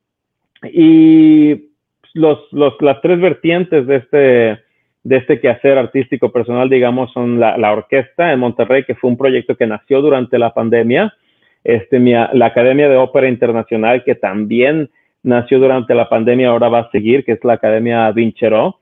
[0.64, 1.70] Y
[2.14, 4.62] los, los, las tres vertientes de este,
[5.04, 9.16] de este quehacer artístico personal, digamos, son la, la, orquesta en Monterrey, que fue un
[9.16, 11.14] proyecto que nació durante la pandemia,
[11.64, 14.90] este, mi, la Academia de Ópera Internacional, que también
[15.22, 18.80] nació durante la pandemia, ahora va a seguir, que es la Academia Vincheró,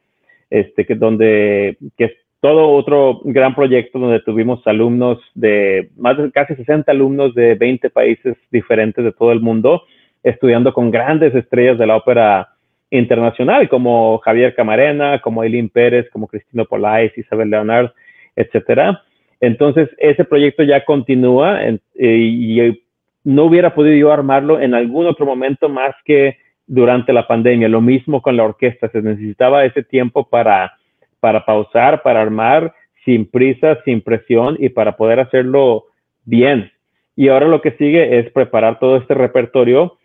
[0.48, 6.30] este, que, donde, que es todo otro gran proyecto donde tuvimos alumnos de más de
[6.32, 9.82] casi 60 alumnos de 20 países diferentes de todo el mundo,
[10.22, 12.48] estudiando con grandes estrellas de la ópera
[12.90, 17.90] internacional, como Javier Camarena, como Eileen Pérez, como Cristino Polais, Isabel Leonard,
[18.34, 19.02] etcétera.
[19.40, 22.82] Entonces, ese proyecto ya continúa eh, y
[23.24, 27.68] no hubiera podido yo armarlo en algún otro momento más que durante la pandemia.
[27.68, 30.72] Lo mismo con la orquesta, se necesitaba ese tiempo para,
[31.18, 35.86] para pausar, para armar, sin prisa, sin presión y para poder hacerlo
[36.24, 36.70] bien.
[37.16, 39.98] Y ahora lo que sigue es preparar todo este repertorio,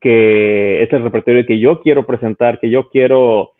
[0.00, 3.52] que es el repertorio que yo quiero presentar, que yo quiero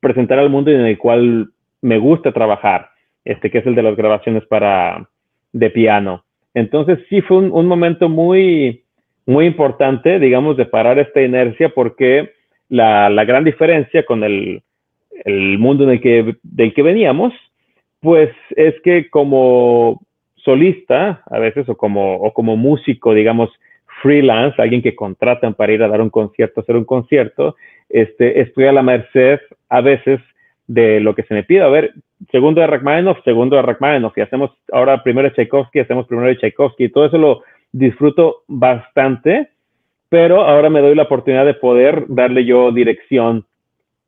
[0.00, 2.90] presentar al mundo y en el cual me gusta trabajar,
[3.24, 5.08] este que es el de las grabaciones para
[5.52, 6.23] de piano.
[6.54, 8.84] Entonces sí fue un, momento muy,
[9.26, 12.32] muy importante, digamos, de parar esta inercia porque
[12.68, 14.62] la, gran diferencia con el,
[15.58, 17.32] mundo en el que, del que veníamos,
[18.00, 20.00] pues es que como
[20.36, 23.50] solista, a veces, o como, o como músico, digamos,
[24.02, 27.56] freelance, alguien que contratan para ir a dar un concierto, hacer un concierto,
[27.88, 30.20] este, estoy a la merced a veces
[30.66, 31.62] de lo que se me pide.
[31.62, 31.94] A ver,
[32.30, 36.38] segundo de Rachmaninoff, segundo de Rachmaninoff, y hacemos ahora primero de Tchaikovsky, hacemos primero de
[36.38, 37.42] Tchaikovsky, y todo eso lo
[37.72, 39.50] disfruto bastante,
[40.08, 43.46] pero ahora me doy la oportunidad de poder darle yo dirección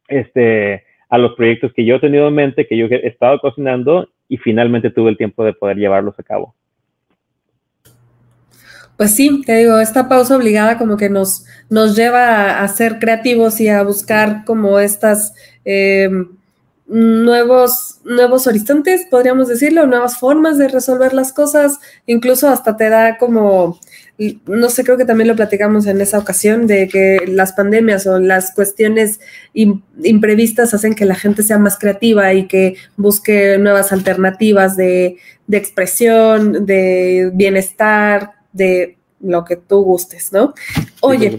[0.09, 4.09] este, a los proyectos que yo he tenido en mente, que yo he estado cocinando
[4.29, 6.55] y finalmente tuve el tiempo de poder llevarlos a cabo.
[8.97, 13.61] Pues sí, te digo, esta pausa obligada como que nos, nos lleva a, ser creativos
[13.61, 15.35] y a buscar como estas
[15.67, 16.09] eh,
[16.89, 23.19] nuevos, nuevos horizontes, podríamos decirlo, nuevas formas de resolver las cosas, incluso hasta te da
[23.19, 23.81] como,
[24.47, 28.19] no sé, creo que también lo platicamos en esa ocasión, de que las pandemias o
[28.21, 29.21] las cuestiones
[29.53, 35.17] imprevistas hacen que la gente sea más creativa y que busque nuevas alternativas de,
[35.47, 40.55] de expresión, de bienestar, de lo que tú gustes, ¿no?
[41.01, 41.39] Oye,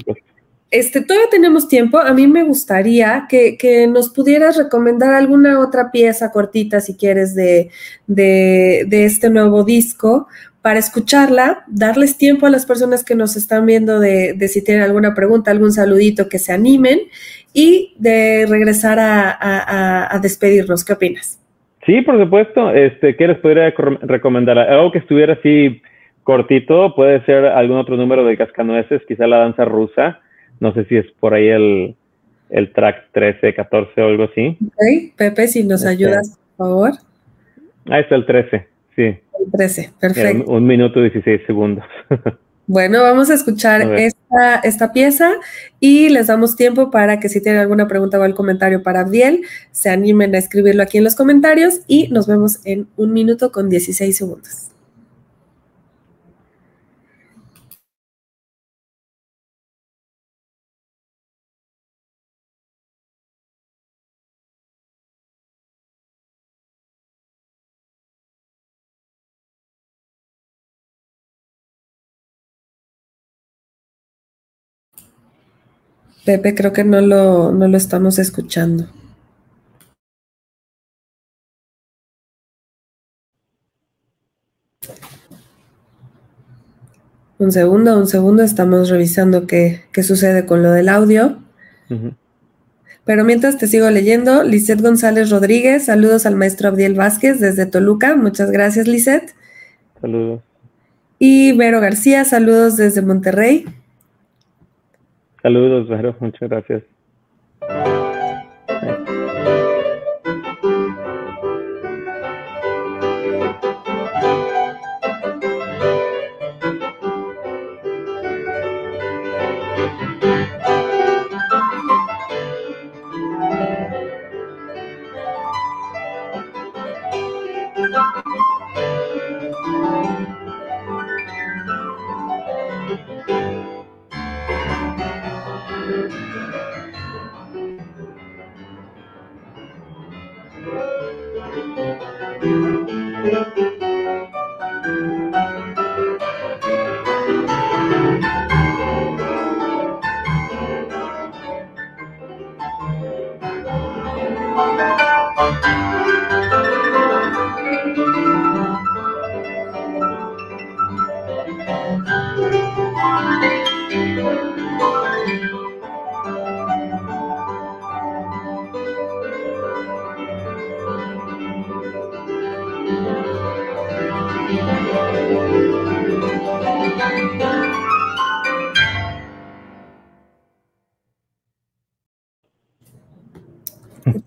[0.69, 1.97] este, todavía tenemos tiempo.
[1.97, 7.69] A mí me gustaría que, nos pudieras recomendar alguna otra pieza cortita, si quieres, de,
[8.91, 10.27] este nuevo disco
[10.61, 15.13] para escucharla, darles tiempo a las personas que nos están viendo de, si tienen alguna
[15.13, 16.99] pregunta, algún saludito, que se animen
[17.53, 20.83] y de regresar a, despedirnos.
[20.83, 21.41] ¿Qué opinas?
[21.85, 22.71] Sí, por supuesto.
[22.71, 24.59] Este, ¿Qué les podría recomendar?
[24.59, 25.81] Algo que estuviera así
[26.23, 30.19] cortito, puede ser algún otro número de Cascanueces, quizá la danza rusa
[30.59, 31.95] no sé si es por ahí el,
[32.73, 34.57] track 13, 14 o algo así.
[34.65, 36.91] Ok, Pepe, si nos este, ayudas, por favor.
[37.89, 39.01] Ahí está el 13, sí.
[39.03, 40.51] El 13, perfecto.
[40.51, 41.85] Un, minuto y 16 segundos.
[42.69, 45.31] Bueno, vamos a escuchar esta, esta, pieza
[45.79, 49.43] y les damos tiempo para que si tienen alguna pregunta o algún comentario para Abdiel,
[49.71, 53.69] se animen a escribirlo aquí en los comentarios y nos vemos en un minuto con
[53.69, 54.71] 16 segundos.
[76.27, 78.89] Pepe, creo que no lo, no lo estamos escuchando.
[87.37, 91.37] Un segundo, un segundo, estamos revisando qué, qué sucede con lo del audio.
[93.05, 98.17] Pero mientras te sigo leyendo, Lisette González Rodríguez, saludos al maestro Abdiel Vázquez desde Toluca.
[98.17, 99.33] Muchas gracias, Lisette.
[100.01, 100.41] Saludos.
[101.19, 103.65] Y Vero García, saludos desde Monterrey.
[105.47, 106.83] Saludos, Vero, muchas gracias.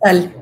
[0.02, 0.32] Tal?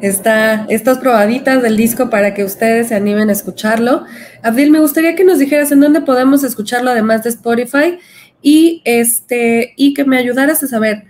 [0.00, 4.02] Está, estas probaditas del disco para que ustedes se animen a escucharlo.
[4.42, 7.98] Abdil, me gustaría que nos dijeras en dónde podemos escucharlo además de Spotify
[8.42, 11.04] y este y que me ayudaras a saber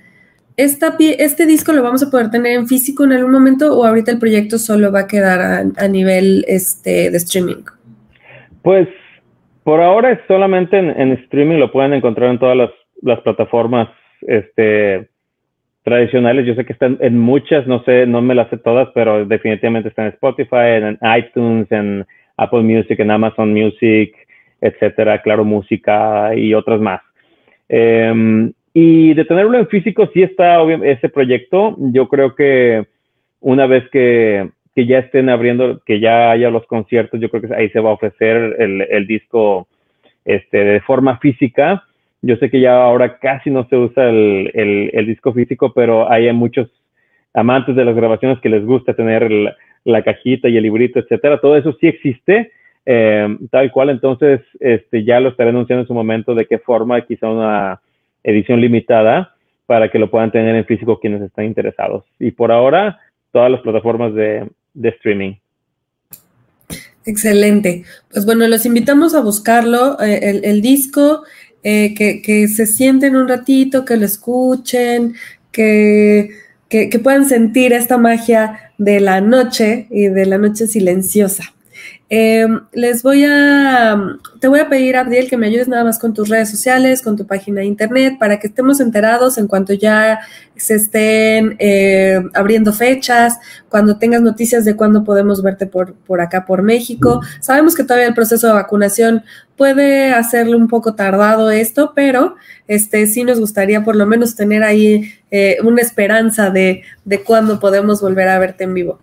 [0.56, 4.10] esta, este disco lo vamos a poder tener en físico en algún momento o ahorita
[4.10, 5.40] el proyecto solo va a quedar
[5.76, 7.64] a, nivel este, de streaming?
[8.62, 8.88] Pues
[9.64, 12.70] por ahora es solamente en, streaming, lo pueden encontrar en todas las,
[13.00, 13.88] las, plataformas
[14.22, 15.08] este,
[15.82, 16.46] tradicionales.
[16.46, 19.88] Yo sé que están en muchas, no sé, no me las sé todas, pero definitivamente
[19.88, 22.06] están en Spotify, en, iTunes, en
[22.36, 24.14] Apple Music, en Amazon Music,
[24.60, 27.00] etcétera, Claro Música y otras más.
[27.68, 31.76] Em, y de tenerlo en físico sí está ese proyecto.
[31.78, 32.86] Yo creo que
[33.40, 37.54] una vez que, que, ya estén abriendo, que ya haya los conciertos, yo creo que
[37.54, 39.68] ahí se va a ofrecer el, el disco
[40.24, 41.84] este, de forma física.
[42.22, 46.68] Yo sé que ya ahora casi no se usa el, disco físico, pero hay muchos
[47.34, 49.28] amantes de las grabaciones que les gusta tener
[49.84, 51.40] la cajita y el librito, etcétera.
[51.40, 52.52] Todo eso sí existe,
[52.86, 53.90] eh, tal cual.
[53.90, 57.80] Entonces, este, ya lo estaré anunciando en su momento de qué forma, quizá una
[58.22, 59.34] edición limitada
[59.66, 62.04] para que lo puedan tener en físico quienes están interesados.
[62.18, 63.00] Y por ahora,
[63.32, 65.34] todas las plataformas de, streaming.
[67.04, 67.84] Excelente.
[68.12, 71.24] Pues bueno, los invitamos a buscarlo, eh, el, disco,
[71.62, 75.14] eh, que, se sienten un ratito, que lo escuchen,
[75.50, 76.30] que,
[76.68, 81.54] que puedan sentir esta magia de la noche y de la noche silenciosa.
[82.14, 83.98] Em, les voy a,
[84.38, 87.16] te voy a pedir, Abdiel, que me ayudes nada más con tus redes sociales, con
[87.16, 90.20] tu página de internet, para que estemos enterados en cuanto ya
[90.54, 93.38] se estén eh, abriendo fechas,
[93.70, 97.22] cuando tengas noticias de cuándo podemos verte por, por acá, por México.
[97.40, 99.24] Sabemos que todavía el proceso de vacunación
[99.56, 102.34] puede hacerle un poco tardado esto, pero
[102.68, 107.58] este sí nos gustaría por lo menos tener ahí eh, una esperanza de, de cuándo
[107.58, 109.00] podemos volver a verte en vivo.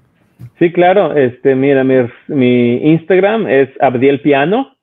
[0.58, 1.16] Sí, claro.
[1.16, 4.76] Este, mira, mi, Instagram es Abdiel Piano,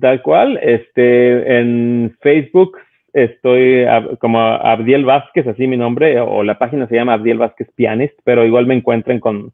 [0.00, 0.58] tal cual.
[0.62, 2.78] Este, en Facebook
[3.12, 3.84] estoy
[4.20, 8.44] como Abdiel Vázquez, así mi nombre, o la página se llama Abdiel Vázquez Pianist, pero
[8.44, 9.52] igual me encuentran con,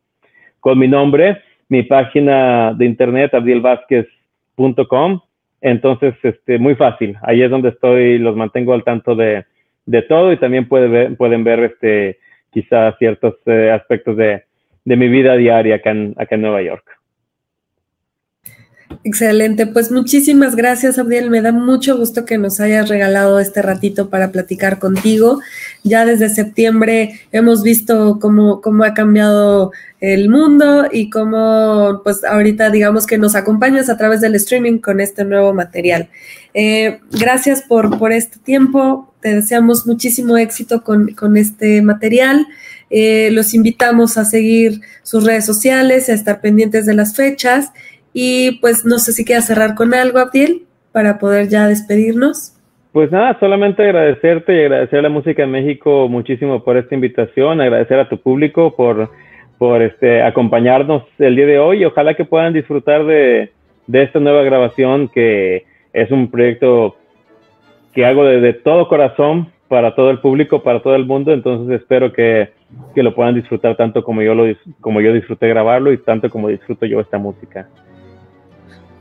[0.60, 1.42] con mi nombre.
[1.68, 5.20] Mi página de internet, abdielvázquez.com.
[5.60, 7.16] Entonces, este, muy fácil.
[7.22, 9.44] Ahí es donde estoy, los mantengo al tanto de,
[9.84, 12.18] de todo y también puede ver, pueden ver este,
[12.52, 14.45] quizás ciertos eh, aspectos de,
[14.86, 16.84] de mi vida diaria acá en, acá en Nueva York.
[19.02, 21.30] Excelente, pues muchísimas gracias, Abdiel.
[21.30, 25.40] Me da mucho gusto que nos hayas regalado este ratito para platicar contigo.
[25.82, 32.70] Ya desde septiembre hemos visto cómo, cómo ha cambiado el mundo y cómo, pues ahorita
[32.70, 36.08] digamos que nos acompañas a través del streaming con este nuevo material.
[36.54, 39.12] Eh, gracias por, por este tiempo.
[39.20, 42.46] Te deseamos muchísimo éxito con, con este material.
[42.90, 47.72] Eh, los invitamos a seguir sus redes sociales, a estar pendientes de las fechas.
[48.12, 50.62] Y pues no sé si quieras cerrar con algo, Abdiel,
[50.92, 52.52] para poder ya despedirnos.
[52.92, 57.60] Pues nada, solamente agradecerte y agradecer a la música en México muchísimo por esta invitación,
[57.60, 59.10] agradecer a tu público por,
[59.58, 61.84] por este, acompañarnos el día de hoy.
[61.84, 63.52] Ojalá que puedan disfrutar de,
[63.86, 66.96] de esta nueva grabación que es un proyecto
[67.92, 72.12] que hago de todo corazón para todo el público, para todo el mundo, entonces espero
[72.12, 72.50] que,
[72.94, 74.44] que lo puedan disfrutar tanto como yo, lo,
[74.80, 77.68] como yo disfruté grabarlo y tanto como disfruto yo esta música.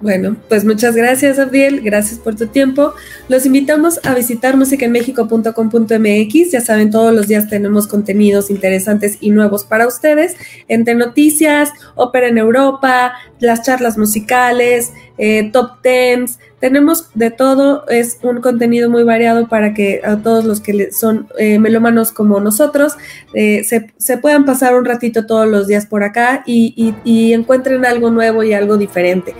[0.01, 1.79] Bueno, pues muchas gracias, Abdiel.
[1.81, 2.93] Gracias por tu tiempo.
[3.29, 6.51] Los invitamos a visitar musicaenmexico.com.mx.
[6.51, 10.35] Ya saben, todos los días tenemos contenidos interesantes y nuevos para ustedes.
[10.67, 18.17] Entre noticias, ópera en Europa, las charlas musicales, eh, top tens, tenemos de todo, es
[18.23, 22.97] un contenido muy variado para que a todos los que son eh, melómanos como nosotros
[23.33, 28.09] eh, se, puedan pasar un ratito todos los días por acá y, y, encuentren algo
[28.09, 29.35] nuevo y algo diferente.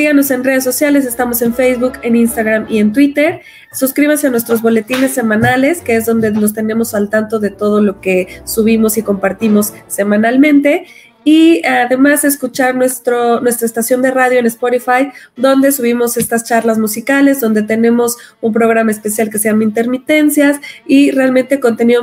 [0.00, 3.42] Síganos en redes sociales, estamos en Facebook, en Instagram y en Twitter.
[3.70, 8.00] Suscríbanse a nuestros boletines semanales, que es donde nos tenemos al tanto de todo lo
[8.00, 10.86] que subimos y compartimos semanalmente
[11.22, 17.38] y además escuchar nuestro, nuestra estación de radio en Spotify, donde subimos estas charlas musicales,
[17.38, 22.02] donde tenemos un programa especial que se llama Intermitencias y realmente contenido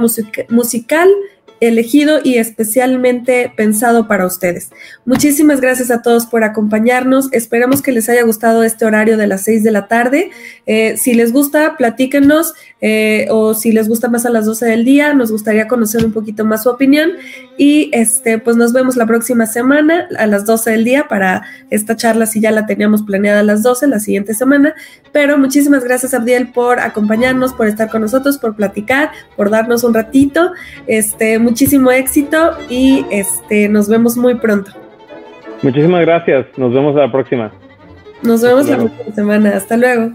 [0.50, 1.10] musical
[1.60, 4.70] elegido y especialmente pensado para ustedes.
[5.06, 7.30] Muchísimas gracias a todos por acompañarnos.
[7.32, 10.32] Esperamos que les haya gustado este horario de las 6 de la tarde.
[10.66, 14.86] Eh, si les gusta, platíquenos eh, o si les gusta más a las 12 del
[14.86, 17.12] día, nos gustaría conocer un poquito más su opinión.
[17.58, 21.96] Y este, pues nos vemos la próxima semana a las 12 del día para esta
[21.96, 24.76] charla, si ya la teníamos planeada a las 12 la siguiente semana.
[25.12, 29.94] Pero muchísimas gracias, Abdiel, por acompañarnos, por estar con nosotros, por platicar, por darnos un
[29.94, 30.52] ratito.
[30.86, 34.72] Este, muchísimo éxito y este, nos vemos muy pronto.
[35.62, 36.46] Muchísimas gracias.
[36.58, 37.52] Nos vemos la próxima.
[38.22, 39.50] Nos vemos la próxima semana.
[39.56, 40.12] Hasta luego.